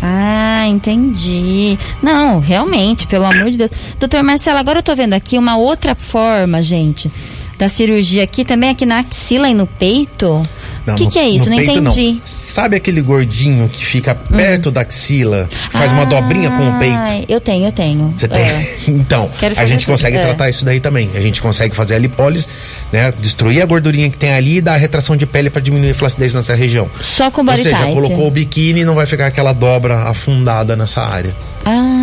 Ah, 0.07 0.67
entendi. 0.67 1.79
Não, 1.99 2.39
realmente, 2.39 3.07
pelo 3.07 3.25
amor 3.25 3.49
de 3.49 3.57
Deus. 3.57 3.71
Doutor 3.99 4.21
Marcelo, 4.21 4.59
agora 4.59 4.77
eu 4.77 4.83
tô 4.83 4.95
vendo 4.95 5.15
aqui 5.15 5.35
uma 5.35 5.57
outra 5.57 5.95
forma, 5.95 6.61
gente, 6.61 7.11
da 7.57 7.67
cirurgia 7.67 8.23
aqui, 8.23 8.45
também 8.45 8.69
aqui 8.69 8.85
na 8.85 8.99
axila 8.99 9.49
e 9.49 9.55
no 9.55 9.65
peito. 9.65 10.47
O 10.87 10.95
que, 10.95 11.07
que, 11.07 11.19
é 11.19 11.27
isso? 11.27 11.49
Não 11.49 11.59
entendi. 11.59 12.13
Não. 12.13 12.21
Sabe 12.25 12.75
aquele 12.75 13.01
gordinho 13.01 13.67
que 13.69 13.83
fica 13.83 14.13
perto 14.13 14.69
hum. 14.69 14.71
da 14.71 14.81
axila, 14.81 15.47
faz 15.71 15.91
ah, 15.91 15.95
uma 15.95 16.05
dobrinha 16.05 16.49
com 16.51 16.69
o 16.69 16.79
peito? 16.79 17.31
Eu 17.31 17.41
tenho, 17.41 17.65
eu 17.65 17.71
tenho. 17.71 18.13
Você 18.15 18.27
tem? 18.27 18.41
É. 18.41 18.75
então, 18.87 19.29
a 19.55 19.65
gente 19.65 19.85
consegue 19.85 20.17
é. 20.17 20.21
tratar 20.21 20.49
isso 20.49 20.63
daí 20.63 20.79
também. 20.79 21.09
A 21.15 21.21
gente 21.21 21.41
consegue 21.41 21.75
fazer 21.75 21.95
a 21.95 21.99
lipólise, 21.99 22.47
né? 22.91 23.13
Destruir 23.19 23.61
a 23.61 23.65
gordurinha 23.65 24.09
que 24.09 24.17
tem 24.17 24.33
ali 24.33 24.57
e 24.57 24.61
dar 24.61 24.75
a 24.75 24.77
retração 24.77 25.15
de 25.15 25.25
pele 25.25 25.49
para 25.49 25.61
diminuir 25.61 25.91
a 25.91 25.95
flacidez 25.95 26.33
nessa 26.33 26.53
região. 26.53 26.89
Só 27.01 27.31
com 27.31 27.43
body 27.43 27.59
Ou 27.59 27.63
seja, 27.63 27.77
tight. 27.77 27.93
colocou 27.93 28.27
o 28.27 28.31
biquíni 28.31 28.81
e 28.81 28.85
não 28.85 28.95
vai 28.95 29.05
ficar 29.05 29.27
aquela 29.27 29.53
dobra 29.53 30.03
afundada 30.03 30.75
nessa 30.75 31.01
área. 31.01 31.33
Ah. 31.65 31.94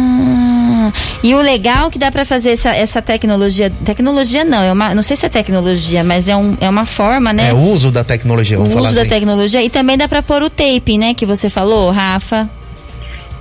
E 1.23 1.35
o 1.35 1.41
legal 1.41 1.89
é 1.89 1.91
que 1.91 1.99
dá 1.99 2.11
para 2.11 2.25
fazer 2.25 2.51
essa, 2.51 2.71
essa 2.71 3.01
tecnologia, 3.01 3.71
tecnologia 3.85 4.45
não, 4.45 4.63
é 4.63 4.73
uma, 4.73 4.95
não 4.95 5.03
sei 5.03 5.17
se 5.17 5.27
é 5.27 5.29
tecnologia, 5.29 6.03
mas 6.03 6.29
é, 6.29 6.37
um, 6.37 6.57
é 6.61 6.69
uma 6.69 6.85
forma, 6.85 7.33
né? 7.33 7.51
É 7.51 7.53
o 7.53 7.59
uso 7.59 7.91
da 7.91 8.03
tecnologia, 8.03 8.57
vamos 8.57 8.73
o 8.73 8.75
falar 8.77 8.91
uso 8.91 9.01
assim. 9.01 9.09
da 9.09 9.15
tecnologia 9.15 9.63
e 9.63 9.71
também 9.71 9.97
dá 9.97 10.09
para 10.09 10.23
pôr 10.23 10.43
o 10.43 10.51
tape, 10.51 10.99
né, 10.99 11.15
que 11.15 11.25
você 11.25 11.49
falou, 11.49 11.91
Rafa. 11.91 12.49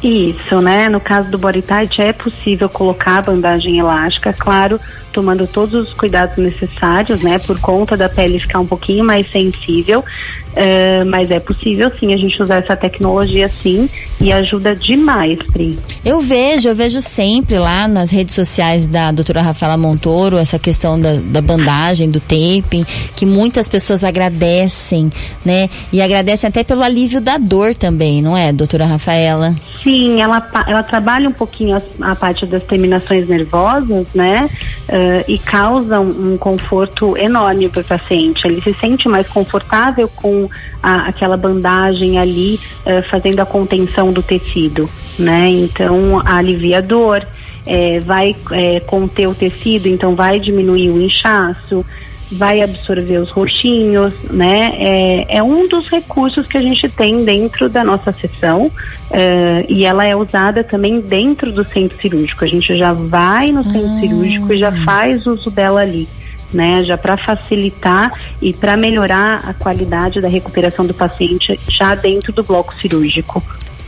Isso, 0.03 0.59
né? 0.61 0.89
No 0.89 0.99
caso 0.99 1.29
do 1.29 1.37
body 1.37 1.61
tight 1.61 2.01
é 2.01 2.11
possível 2.11 2.67
colocar 2.67 3.19
a 3.19 3.21
bandagem 3.21 3.77
elástica, 3.77 4.33
claro, 4.33 4.79
tomando 5.11 5.45
todos 5.45 5.73
os 5.73 5.93
cuidados 5.93 6.37
necessários, 6.37 7.21
né? 7.21 7.37
Por 7.37 7.59
conta 7.59 7.95
da 7.95 8.09
pele 8.09 8.39
ficar 8.39 8.59
um 8.59 8.65
pouquinho 8.65 9.03
mais 9.03 9.29
sensível, 9.31 9.99
uh, 9.99 11.05
mas 11.05 11.29
é 11.29 11.39
possível 11.39 11.91
sim 11.99 12.13
a 12.13 12.17
gente 12.17 12.41
usar 12.41 12.57
essa 12.57 12.75
tecnologia 12.75 13.47
sim 13.47 13.87
e 14.19 14.31
ajuda 14.31 14.75
demais, 14.75 15.37
Pri. 15.51 15.77
Eu 16.03 16.19
vejo, 16.19 16.69
eu 16.69 16.75
vejo 16.75 16.99
sempre 17.01 17.59
lá 17.59 17.87
nas 17.87 18.09
redes 18.09 18.33
sociais 18.33 18.87
da 18.87 19.11
doutora 19.11 19.41
Rafaela 19.41 19.77
Montoro 19.77 20.37
essa 20.37 20.57
questão 20.57 20.99
da, 20.99 21.15
da 21.15 21.41
bandagem, 21.41 22.09
do 22.09 22.19
taping, 22.19 22.85
que 23.15 23.25
muitas 23.25 23.69
pessoas 23.69 24.03
agradecem, 24.03 25.11
né? 25.45 25.69
E 25.91 26.01
agradecem 26.01 26.47
até 26.47 26.63
pelo 26.63 26.81
alívio 26.81 27.21
da 27.21 27.37
dor 27.37 27.75
também, 27.75 28.21
não 28.21 28.35
é, 28.35 28.51
doutora 28.51 28.85
Rafaela? 28.85 29.55
Sim, 29.83 29.90
ela, 30.19 30.47
ela 30.67 30.83
trabalha 30.83 31.29
um 31.29 31.33
pouquinho 31.33 31.77
a, 31.77 32.11
a 32.11 32.15
parte 32.15 32.45
das 32.45 32.63
terminações 32.63 33.27
nervosas, 33.27 34.13
né? 34.13 34.49
Uh, 34.89 35.23
e 35.27 35.37
causa 35.37 35.99
um, 35.99 36.33
um 36.33 36.37
conforto 36.37 37.17
enorme 37.17 37.69
para 37.69 37.81
o 37.81 37.83
paciente. 37.83 38.47
Ele 38.47 38.61
se 38.61 38.73
sente 38.73 39.07
mais 39.07 39.27
confortável 39.27 40.07
com 40.07 40.49
a, 40.81 41.07
aquela 41.07 41.37
bandagem 41.37 42.19
ali, 42.19 42.59
uh, 42.85 43.01
fazendo 43.09 43.39
a 43.39 43.45
contenção 43.45 44.11
do 44.11 44.21
tecido, 44.21 44.89
né? 45.17 45.47
Então, 45.49 46.21
alivia 46.25 46.79
a 46.79 46.81
dor. 46.81 47.25
É, 47.63 47.99
vai 47.99 48.35
é, 48.53 48.79
conter 48.79 49.27
o 49.27 49.35
tecido, 49.35 49.87
então 49.87 50.15
vai 50.15 50.39
diminuir 50.39 50.89
o 50.89 50.99
inchaço, 50.99 51.85
vai 52.31 52.61
absorver 52.61 53.17
os 53.17 53.29
roxinhos, 53.29 54.13
né? 54.29 54.73
É, 54.77 55.37
é, 55.37 55.43
um 55.43 55.67
dos 55.67 55.89
recursos 55.89 56.47
que 56.47 56.57
a 56.57 56.61
gente 56.61 56.87
tem 56.87 57.25
dentro 57.25 57.69
da 57.69 57.83
nossa 57.83 58.11
sessão 58.11 58.71
é, 59.09 59.65
e 59.67 59.85
ela 59.85 60.05
é 60.05 60.15
usada 60.15 60.63
também 60.63 61.01
dentro 61.01 61.51
do 61.51 61.63
centro 61.63 61.99
cirúrgico. 61.99 62.45
A 62.45 62.47
gente 62.47 62.77
já 62.77 62.93
vai 62.93 63.51
no 63.51 63.63
centro 63.63 63.97
ah. 63.97 63.99
cirúrgico 63.99 64.53
e 64.53 64.57
já 64.57 64.71
faz 64.71 65.25
uso 65.27 65.51
dela 65.51 65.81
ali. 65.81 66.07
Né, 66.53 66.83
já 66.83 66.97
para 66.97 67.15
facilitar 67.15 68.11
e 68.41 68.51
para 68.51 68.75
melhorar 68.75 69.41
a 69.45 69.53
qualidade 69.53 70.19
da 70.19 70.27
recuperação 70.27 70.85
do 70.85 70.93
paciente 70.93 71.57
já 71.69 71.95
dentro 71.95 72.33
do 72.33 72.43
bloco 72.43 72.75
cirúrgico. 72.75 73.41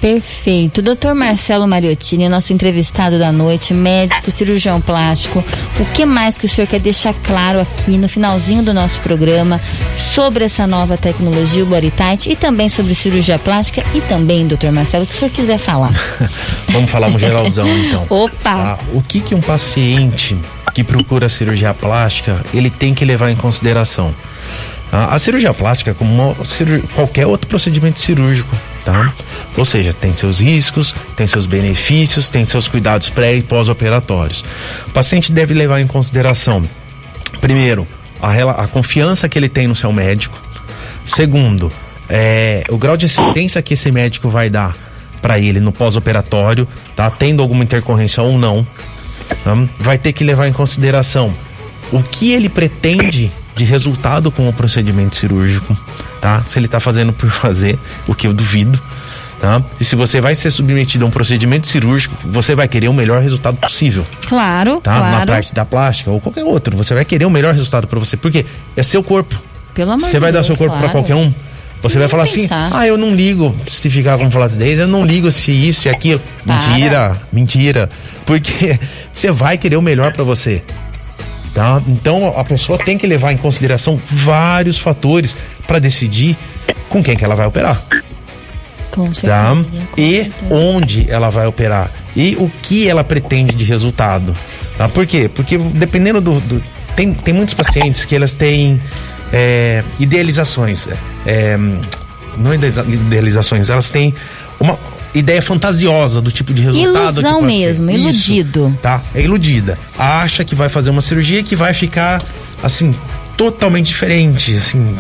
Perfeito. 0.04 0.82
Doutor 0.82 1.16
Marcelo 1.16 1.66
Mariottini, 1.66 2.28
nosso 2.28 2.52
entrevistado 2.52 3.18
da 3.18 3.32
noite, 3.32 3.74
médico, 3.74 4.30
cirurgião 4.32 4.82
plástico. 4.82 5.42
O 5.80 5.86
que 5.94 6.06
mais 6.06 6.38
que 6.38 6.46
o 6.46 6.50
senhor 6.50 6.68
quer 6.68 6.82
deixar 6.82 7.14
claro 7.14 7.62
aqui 7.62 7.98
no 7.98 8.10
finalzinho 8.10 8.62
do 8.62 8.74
nosso 8.74 9.00
programa 9.00 9.62
sobre 9.98 10.44
essa 10.44 10.68
nova 10.68 10.98
tecnologia, 10.98 11.64
o 11.64 11.68
Bodytight, 11.68 12.30
e 12.30 12.36
também 12.36 12.68
sobre 12.68 12.94
cirurgia 12.94 13.40
plástica 13.40 13.82
e 13.96 14.02
também, 14.02 14.46
doutor 14.46 14.74
Marcelo, 14.74 15.06
o 15.06 15.08
que 15.08 15.14
o 15.14 15.18
senhor 15.18 15.32
quiser 15.32 15.58
falar. 15.58 15.94
Vamos 16.68 16.92
falar 16.92 17.08
um 17.08 17.18
geralzão, 17.18 17.66
então. 17.66 18.06
Opa! 18.10 18.52
Ah, 18.52 18.80
o 18.92 19.02
que 19.02 19.22
que 19.22 19.34
um 19.34 19.40
paciente 19.40 20.36
que 20.74 20.84
procura 20.84 21.30
cirurgia 21.30 21.74
plástica, 21.74 22.44
ele 22.54 22.70
tem 22.70 22.94
que 22.94 23.06
levar 23.06 23.32
em 23.32 23.38
consideração? 23.38 24.14
Ah, 24.92 25.16
a 25.16 25.18
cirurgia 25.18 25.54
plástica, 25.54 25.94
como 25.94 26.14
uma, 26.14 26.36
qualquer 26.94 27.26
outro 27.26 27.48
procedimento 27.48 28.02
cirúrgico, 28.02 28.54
tá? 28.84 29.14
Ou 29.58 29.66
seja, 29.66 29.94
tem 29.94 30.14
seus 30.14 30.40
riscos, 30.40 30.94
tem 31.16 31.28
seus 31.28 31.46
benefícios, 31.46 32.30
tem 32.30 32.46
seus 32.46 32.68
cuidados 32.68 33.10
pré 33.10 33.36
e 33.36 33.42
pós-operatórios. 33.42 34.44
O 34.88 34.92
paciente 34.92 35.32
deve 35.32 35.54
levar 35.54 35.80
em 35.80 35.88
consideração, 35.88 36.62
primeiro, 37.40 37.88
a, 38.22 38.64
a 38.64 38.68
confiança 38.68 39.28
que 39.28 39.38
ele 39.38 39.50
tem 39.50 39.68
no 39.68 39.76
seu 39.76 39.92
médico. 39.92 40.40
Segundo, 41.06 41.72
é, 42.10 42.64
o 42.70 42.78
grau 42.78 42.96
de 42.96 43.06
assistência 43.06 43.62
que 43.62 43.74
esse 43.74 43.92
médico 43.92 44.30
vai 44.30 44.50
dar 44.50 44.76
para 45.22 45.40
ele 45.40 45.60
no 45.60 45.72
pós-operatório, 45.72 46.68
tá? 46.96 47.10
Tendo 47.10 47.42
alguma 47.42 47.64
intercorrência 47.64 48.22
ou 48.22 48.38
não. 48.38 48.66
Tá? 49.44 49.56
Vai 49.80 49.98
ter 49.98 50.12
que 50.12 50.24
levar 50.24 50.48
em 50.48 50.54
consideração 50.54 51.34
o 51.92 52.02
que 52.04 52.32
ele 52.32 52.50
pretende 52.50 53.32
de 53.56 53.64
resultado 53.64 54.32
com 54.32 54.50
o 54.50 54.54
procedimento 54.54 55.16
cirúrgico 55.16 55.78
tá? 56.24 56.42
Se 56.48 56.58
ele 56.58 56.68
está 56.68 56.80
fazendo 56.80 57.12
por 57.12 57.30
fazer, 57.30 57.78
o 58.08 58.16
que 58.16 58.26
eu 58.26 58.34
duvido, 58.34 58.80
tá? 59.42 59.62
E 59.78 59.84
se 59.84 59.94
você 59.94 60.22
vai 60.22 60.34
ser 60.34 60.50
submetido 60.52 61.04
a 61.04 61.08
um 61.10 61.12
procedimento 61.12 61.68
cirúrgico, 61.68 62.16
você 62.24 62.56
vai 62.56 62.66
querer 62.66 62.88
o 62.88 62.94
melhor 62.94 63.22
resultado 63.22 63.58
possível. 63.58 64.08
Claro, 64.26 64.80
tá? 64.82 64.98
claro. 64.98 65.20
Na 65.20 65.26
parte 65.26 65.54
da 65.54 65.66
plástica 65.66 66.10
ou 66.10 66.22
qualquer 66.22 66.46
outro, 66.46 66.78
você 66.78 66.94
vai 66.94 67.04
querer 67.04 67.26
o 67.26 67.30
melhor 67.30 67.54
resultado 67.54 67.88
para 67.88 68.00
você, 68.00 68.16
porque 68.16 68.46
é 68.78 68.82
seu 68.82 69.04
corpo. 69.04 69.38
Pelo 69.74 69.92
amor 69.92 70.10
Você 70.10 70.20
vai 70.20 70.32
Deus, 70.32 70.48
dar 70.48 70.48
seu 70.48 70.56
corpo 70.56 70.78
claro. 70.78 70.84
para 70.84 70.92
qualquer 70.94 71.16
um? 71.16 71.34
Você 71.82 72.00
vai 72.00 72.08
falar 72.08 72.24
assim, 72.24 72.44
pensar. 72.44 72.68
assim: 72.68 72.76
"Ah, 72.78 72.88
eu 72.88 72.98
não 72.98 73.14
ligo 73.14 73.54
se 73.70 73.90
ficar 73.90 74.18
com 74.18 74.32
flacidez, 74.32 74.80
eu 74.80 74.88
não 74.88 75.06
ligo 75.06 75.30
se 75.30 75.52
isso 75.52 75.90
e 75.90 75.92
aquilo". 75.92 76.22
Para. 76.46 76.56
Mentira, 76.56 77.22
mentira. 77.34 77.90
Porque 78.26 78.80
você 79.12 79.30
vai 79.30 79.58
querer 79.58 79.76
o 79.76 79.82
melhor 79.82 80.14
para 80.14 80.24
você. 80.24 80.64
Tá? 81.54 81.82
Então 81.88 82.34
a 82.36 82.44
pessoa 82.44 82.80
tem 82.80 82.98
que 82.98 83.06
levar 83.06 83.32
em 83.32 83.38
consideração 83.38 84.00
vários 84.10 84.80
fatores 84.80 85.36
para 85.68 85.78
decidir 85.78 86.36
com 86.90 87.04
quem 87.04 87.16
que 87.16 87.24
ela 87.24 87.36
vai 87.36 87.46
operar. 87.46 87.82
Com 88.90 89.08
tá? 89.08 89.14
certeza, 89.14 89.28
tá? 89.28 89.56
Com 89.92 90.02
e 90.02 90.16
certeza. 90.16 90.54
onde 90.54 91.12
ela 91.12 91.30
vai 91.30 91.46
operar 91.46 91.92
e 92.16 92.36
o 92.38 92.50
que 92.62 92.88
ela 92.88 93.04
pretende 93.04 93.54
de 93.56 93.64
resultado. 93.66 94.34
Tá? 94.78 94.88
Por 94.90 95.06
quê? 95.06 95.30
Porque 95.34 95.58
dependendo 95.58 96.20
do, 96.20 96.40
do 96.40 96.62
tem, 96.96 97.14
tem 97.14 97.34
muitos 97.34 97.54
pacientes 97.54 98.06
que 98.06 98.16
elas 98.16 98.34
têm 98.34 98.82
é, 99.32 99.84
idealizações, 100.00 100.88
é, 101.26 101.58
não 102.38 102.54
idealizações, 102.54 103.70
elas 103.70 103.90
têm 103.90 104.14
uma, 104.60 104.78
ideia 105.14 105.42
fantasiosa 105.42 106.22
do 106.22 106.32
tipo 106.32 106.54
de 106.54 106.62
resultado. 106.62 107.20
Ilusão 107.20 107.42
mesmo, 107.42 107.90
iludido. 107.90 108.78
Tá? 108.82 109.02
É 109.14 109.22
iludida. 109.22 109.78
Acha 109.98 110.44
que 110.44 110.56
vai 110.56 110.70
fazer 110.70 110.90
uma 110.90 111.02
cirurgia 111.02 111.44
que 111.44 111.56
vai 111.56 111.74
ficar 111.74 112.22
assim 112.62 112.92
totalmente 113.38 113.88
diferente, 113.88 114.56
assim, 114.56 114.96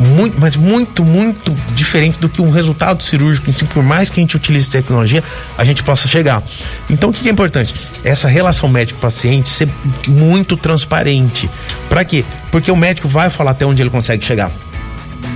muito, 0.00 0.40
mas 0.40 0.56
muito, 0.56 1.04
muito 1.04 1.54
diferente 1.74 2.18
do 2.18 2.28
que 2.28 2.40
um 2.40 2.50
resultado 2.50 3.02
cirúrgico 3.02 3.48
em 3.48 3.52
si, 3.52 3.64
por 3.64 3.82
mais 3.82 4.08
que 4.08 4.18
a 4.18 4.22
gente 4.22 4.36
utilize 4.36 4.68
tecnologia, 4.68 5.22
a 5.56 5.64
gente 5.64 5.82
possa 5.82 6.08
chegar. 6.08 6.42
Então, 6.88 7.10
o 7.10 7.12
que 7.12 7.28
é 7.28 7.32
importante? 7.32 7.74
Essa 8.02 8.28
relação 8.28 8.68
médico-paciente 8.68 9.48
ser 9.48 9.68
muito 10.08 10.56
transparente. 10.56 11.48
Para 11.88 12.04
quê? 12.04 12.24
Porque 12.50 12.70
o 12.70 12.76
médico 12.76 13.08
vai 13.08 13.30
falar 13.30 13.52
até 13.52 13.66
onde 13.66 13.82
ele 13.82 13.90
consegue 13.90 14.24
chegar. 14.24 14.50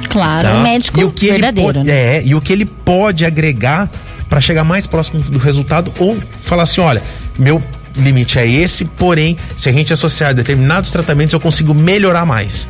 Claro, 0.08 0.48
tá? 0.48 0.54
o 0.54 0.62
médico 0.62 1.00
e 1.00 1.04
o 1.04 1.12
que 1.12 1.30
verdadeiro. 1.30 1.70
Ele 1.70 1.78
pode, 1.78 1.86
né? 1.86 2.16
É, 2.16 2.22
e 2.24 2.34
o 2.34 2.40
que 2.40 2.52
ele 2.52 2.64
pode 2.64 3.24
agregar 3.24 3.88
para 4.30 4.40
chegar 4.40 4.62
mais 4.62 4.86
próximo 4.86 5.20
do 5.20 5.38
resultado 5.38 5.92
ou 5.98 6.16
falar 6.44 6.62
assim, 6.62 6.80
olha, 6.80 7.02
meu 7.36 7.60
limite 7.96 8.38
é 8.38 8.48
esse, 8.48 8.84
porém, 8.84 9.36
se 9.58 9.68
a 9.68 9.72
gente 9.72 9.92
associar 9.92 10.32
determinados 10.32 10.92
tratamentos, 10.92 11.32
eu 11.32 11.40
consigo 11.40 11.74
melhorar 11.74 12.24
mais. 12.24 12.68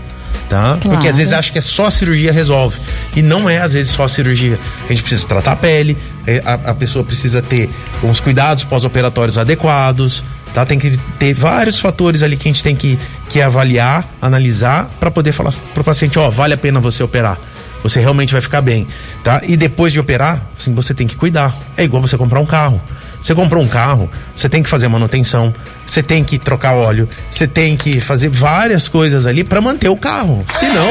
Tá? 0.49 0.79
Claro. 0.81 0.81
Porque 0.81 1.07
às 1.07 1.17
vezes 1.17 1.33
acha 1.33 1.53
que 1.53 1.59
é 1.59 1.61
só 1.61 1.87
a 1.87 1.91
cirurgia 1.91 2.33
resolve. 2.33 2.77
E 3.15 3.23
não 3.23 3.49
é, 3.49 3.59
às 3.59 3.75
vezes, 3.75 3.93
só 3.93 4.05
a 4.05 4.09
cirurgia. 4.09 4.59
A 4.87 4.89
gente 4.89 5.03
precisa 5.03 5.29
tratar 5.29 5.53
a 5.53 5.57
pele, 5.57 5.97
é, 6.27 6.43
a, 6.45 6.55
a 6.55 6.75
pessoa 6.75 7.05
precisa 7.05 7.41
ter 7.41 7.71
uns 8.03 8.19
cuidados 8.19 8.65
pós-operatórios 8.65 9.39
adequados. 9.39 10.25
Tá? 10.53 10.67
Tem 10.67 10.79
que 10.79 10.99
ter 11.19 11.35
vários 11.35 11.79
fatores 11.79 12.25
ali 12.25 12.37
que 12.37 12.49
a 12.49 12.53
gente 12.53 12.65
tem 12.65 12.75
que, 12.75 12.99
que 13.29 13.41
avaliar, 13.41 14.05
analisar, 14.21 14.91
para 14.99 15.11
poder 15.11 15.33
falar 15.33 15.53
pro 15.73 15.85
paciente, 15.85 16.19
ó, 16.19 16.29
vale 16.31 16.55
a 16.55 16.57
pena 16.57 16.81
você 16.81 17.03
operar. 17.03 17.39
Você 17.83 18.01
realmente 18.01 18.33
vai 18.33 18.43
ficar 18.43 18.61
bem, 18.61 18.87
tá? 19.25 19.41
E 19.47 19.57
depois 19.57 19.93
de 19.93 20.01
operar, 20.01 20.41
assim, 20.59 20.75
você 20.75 20.93
tem 20.93 21.07
que 21.07 21.17
cuidar. 21.17 21.57
É 21.77 21.85
igual 21.85 22.01
você 22.03 22.17
comprar 22.17 22.41
um 22.41 22.47
carro. 22.47 22.81
Você 23.23 23.35
comprou 23.35 23.63
um 23.63 23.69
carro, 23.69 24.11
você 24.35 24.49
tem 24.49 24.63
que 24.63 24.69
fazer 24.69 24.89
manutenção, 24.89 25.55
você 25.87 26.03
tem 26.03 26.25
que 26.25 26.39
trocar 26.39 26.73
óleo, 26.73 27.09
você 27.31 27.47
tem 27.47 27.77
que 27.77 28.01
fazer 28.01 28.29
várias 28.29 28.89
coisas 28.89 29.27
ali 29.27 29.45
para 29.45 29.61
manter 29.61 29.91
o 29.91 29.97
carro. 29.97 30.45
Senão, 30.59 30.89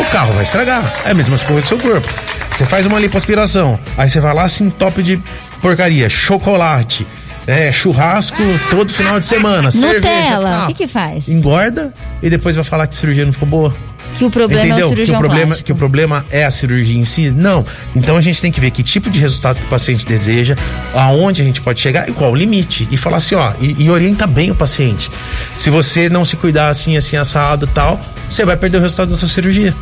o 0.00 0.04
carro 0.10 0.32
vai 0.32 0.44
estragar. 0.44 0.82
É 1.04 1.10
a 1.10 1.14
mesma 1.14 1.38
coisa 1.38 1.60
do 1.60 1.66
seu 1.66 1.78
corpo. 1.78 2.08
Você 2.50 2.64
faz 2.64 2.86
uma 2.86 2.98
lipoaspiração, 2.98 3.78
aí 3.96 4.08
você 4.08 4.20
vai 4.20 4.34
lá 4.34 4.44
assim, 4.44 4.68
top 4.70 5.02
de 5.02 5.20
porcaria, 5.60 6.08
chocolate, 6.08 7.06
é, 7.46 7.70
churrasco 7.70 8.42
todo 8.70 8.92
final 8.92 9.20
de 9.20 9.26
semana, 9.26 9.70
cerveja. 9.70 9.96
Nutella, 9.96 10.56
ah, 10.56 10.64
o 10.64 10.66
que 10.68 10.74
que 10.74 10.88
faz? 10.88 11.28
Engorda 11.28 11.92
e 12.22 12.28
depois 12.28 12.56
vai 12.56 12.64
falar 12.64 12.86
que 12.86 12.94
a 12.94 12.96
cirurgia 12.96 13.24
não 13.24 13.32
ficou 13.32 13.48
boa. 13.48 13.74
Que 14.18 14.24
o 14.24 14.30
problema 14.30 14.64
Entendeu? 14.66 14.82
é 14.82 14.86
o 14.86 14.88
cirurgião 14.88 15.06
que 15.06 15.12
o 15.16 15.20
problema, 15.20 15.46
plástico. 15.46 15.66
que 15.66 15.72
o 15.72 15.76
problema 15.76 16.26
é 16.28 16.44
a 16.44 16.50
cirurgia 16.50 16.98
em 16.98 17.04
si? 17.04 17.30
Não. 17.30 17.64
Então 17.94 18.16
a 18.16 18.20
gente 18.20 18.40
tem 18.40 18.50
que 18.50 18.60
ver 18.60 18.72
que 18.72 18.82
tipo 18.82 19.08
de 19.08 19.20
resultado 19.20 19.60
que 19.60 19.64
o 19.64 19.68
paciente 19.68 20.04
deseja, 20.04 20.56
aonde 20.92 21.40
a 21.40 21.44
gente 21.44 21.60
pode 21.60 21.80
chegar 21.80 22.08
e 22.08 22.12
qual 22.12 22.32
o 22.32 22.34
limite. 22.34 22.88
E 22.90 22.96
falar 22.96 23.18
assim, 23.18 23.36
ó, 23.36 23.52
e, 23.60 23.84
e 23.84 23.88
orienta 23.88 24.26
bem 24.26 24.50
o 24.50 24.56
paciente. 24.56 25.08
Se 25.54 25.70
você 25.70 26.08
não 26.08 26.24
se 26.24 26.36
cuidar 26.36 26.68
assim, 26.68 26.96
assim, 26.96 27.16
assado 27.16 27.68
tal, 27.68 28.00
você 28.28 28.44
vai 28.44 28.56
perder 28.56 28.78
o 28.78 28.80
resultado 28.80 29.10
da 29.10 29.16
sua 29.16 29.28
cirurgia. 29.28 29.72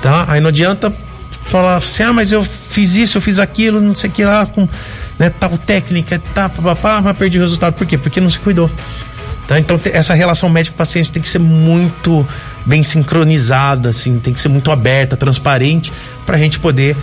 Tá? 0.00 0.26
Aí 0.28 0.40
não 0.40 0.50
adianta 0.50 0.92
falar 1.42 1.76
assim, 1.76 2.04
ah, 2.04 2.12
mas 2.12 2.30
eu 2.30 2.46
fiz 2.68 2.94
isso, 2.94 3.18
eu 3.18 3.22
fiz 3.22 3.40
aquilo, 3.40 3.80
não 3.80 3.96
sei 3.96 4.10
o 4.10 4.12
que 4.12 4.24
lá, 4.24 4.46
com 4.46 4.68
né, 5.18 5.28
tal 5.40 5.58
técnica, 5.58 6.22
tá, 6.32 6.48
papapá, 6.48 7.00
mas 7.02 7.16
perdi 7.16 7.38
o 7.38 7.42
resultado. 7.42 7.72
Por 7.74 7.84
quê? 7.84 7.98
Porque 7.98 8.20
não 8.20 8.30
se 8.30 8.38
cuidou. 8.38 8.70
Tá? 9.48 9.58
Então 9.58 9.78
essa 9.92 10.14
relação 10.14 10.48
médico-paciente 10.48 11.10
tem 11.10 11.22
que 11.22 11.28
ser 11.28 11.38
muito 11.38 12.26
bem 12.66 12.82
sincronizada, 12.82 13.90
assim, 13.90 14.18
tem 14.18 14.34
que 14.34 14.40
ser 14.40 14.48
muito 14.48 14.70
aberta, 14.70 15.16
transparente, 15.16 15.92
para 16.26 16.36
a 16.36 16.38
gente 16.38 16.58
poder 16.58 16.96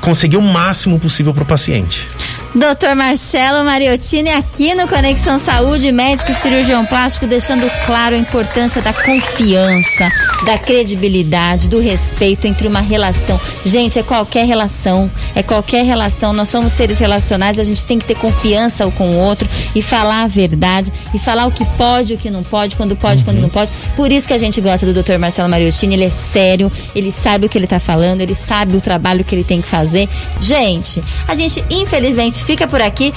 conseguir 0.00 0.38
o 0.38 0.42
máximo 0.42 0.98
possível 0.98 1.32
para 1.34 1.42
o 1.42 1.46
paciente. 1.46 2.08
Doutor 2.54 2.94
Marcelo 2.94 3.64
Mariottini 3.64 4.28
aqui 4.28 4.74
no 4.74 4.86
Conexão 4.86 5.38
Saúde, 5.38 5.90
médico 5.90 6.34
cirurgião 6.34 6.84
plástico, 6.84 7.26
deixando 7.26 7.66
claro 7.86 8.14
a 8.14 8.18
importância 8.18 8.82
da 8.82 8.92
confiança, 8.92 10.06
da 10.44 10.58
credibilidade, 10.58 11.66
do 11.66 11.80
respeito 11.80 12.46
entre 12.46 12.68
uma 12.68 12.82
relação. 12.82 13.40
Gente, 13.64 13.98
é 13.98 14.02
qualquer 14.02 14.44
relação, 14.44 15.10
é 15.34 15.42
qualquer 15.42 15.82
relação. 15.82 16.34
Nós 16.34 16.50
somos 16.50 16.72
seres 16.72 16.98
relacionais, 16.98 17.58
a 17.58 17.64
gente 17.64 17.86
tem 17.86 17.98
que 17.98 18.04
ter 18.04 18.16
confiança 18.16 18.86
um 18.86 18.90
com 18.90 19.12
o 19.12 19.18
outro 19.18 19.48
e 19.74 19.80
falar 19.80 20.24
a 20.24 20.26
verdade 20.26 20.92
e 21.14 21.18
falar 21.18 21.46
o 21.46 21.50
que 21.50 21.64
pode, 21.78 22.12
o 22.12 22.18
que 22.18 22.30
não 22.30 22.42
pode, 22.42 22.76
quando 22.76 22.94
pode, 22.94 23.24
quando 23.24 23.40
não 23.40 23.48
pode. 23.48 23.72
Por 23.96 24.12
isso 24.12 24.28
que 24.28 24.34
a 24.34 24.38
gente 24.38 24.60
gosta 24.60 24.84
do 24.84 25.02
Dr. 25.02 25.16
Marcelo 25.18 25.48
Mariottini, 25.48 25.94
ele 25.94 26.04
é 26.04 26.10
sério, 26.10 26.70
ele 26.94 27.10
sabe 27.10 27.46
o 27.46 27.48
que 27.48 27.56
ele 27.56 27.66
tá 27.66 27.80
falando, 27.80 28.20
ele 28.20 28.34
sabe 28.34 28.76
o 28.76 28.80
trabalho 28.80 29.24
que 29.24 29.34
ele 29.34 29.44
tem 29.44 29.62
que 29.62 29.68
fazer. 29.68 30.06
Gente, 30.38 31.02
a 31.26 31.34
gente 31.34 31.64
infelizmente 31.70 32.41
fica 32.42 32.66
por 32.66 32.80
aqui. 32.80 33.12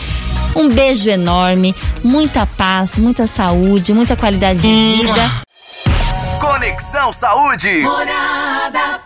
Um 0.56 0.70
beijo 0.70 1.10
enorme, 1.10 1.76
muita 2.04 2.46
paz, 2.46 2.98
muita 2.98 3.28
saúde, 3.28 3.94
muita 3.94 4.16
qualidade 4.16 4.62
de 4.62 4.68
vida. 4.68 5.32
Conexão 6.40 7.12
Saúde. 7.12 7.80
Morada. 7.80 9.05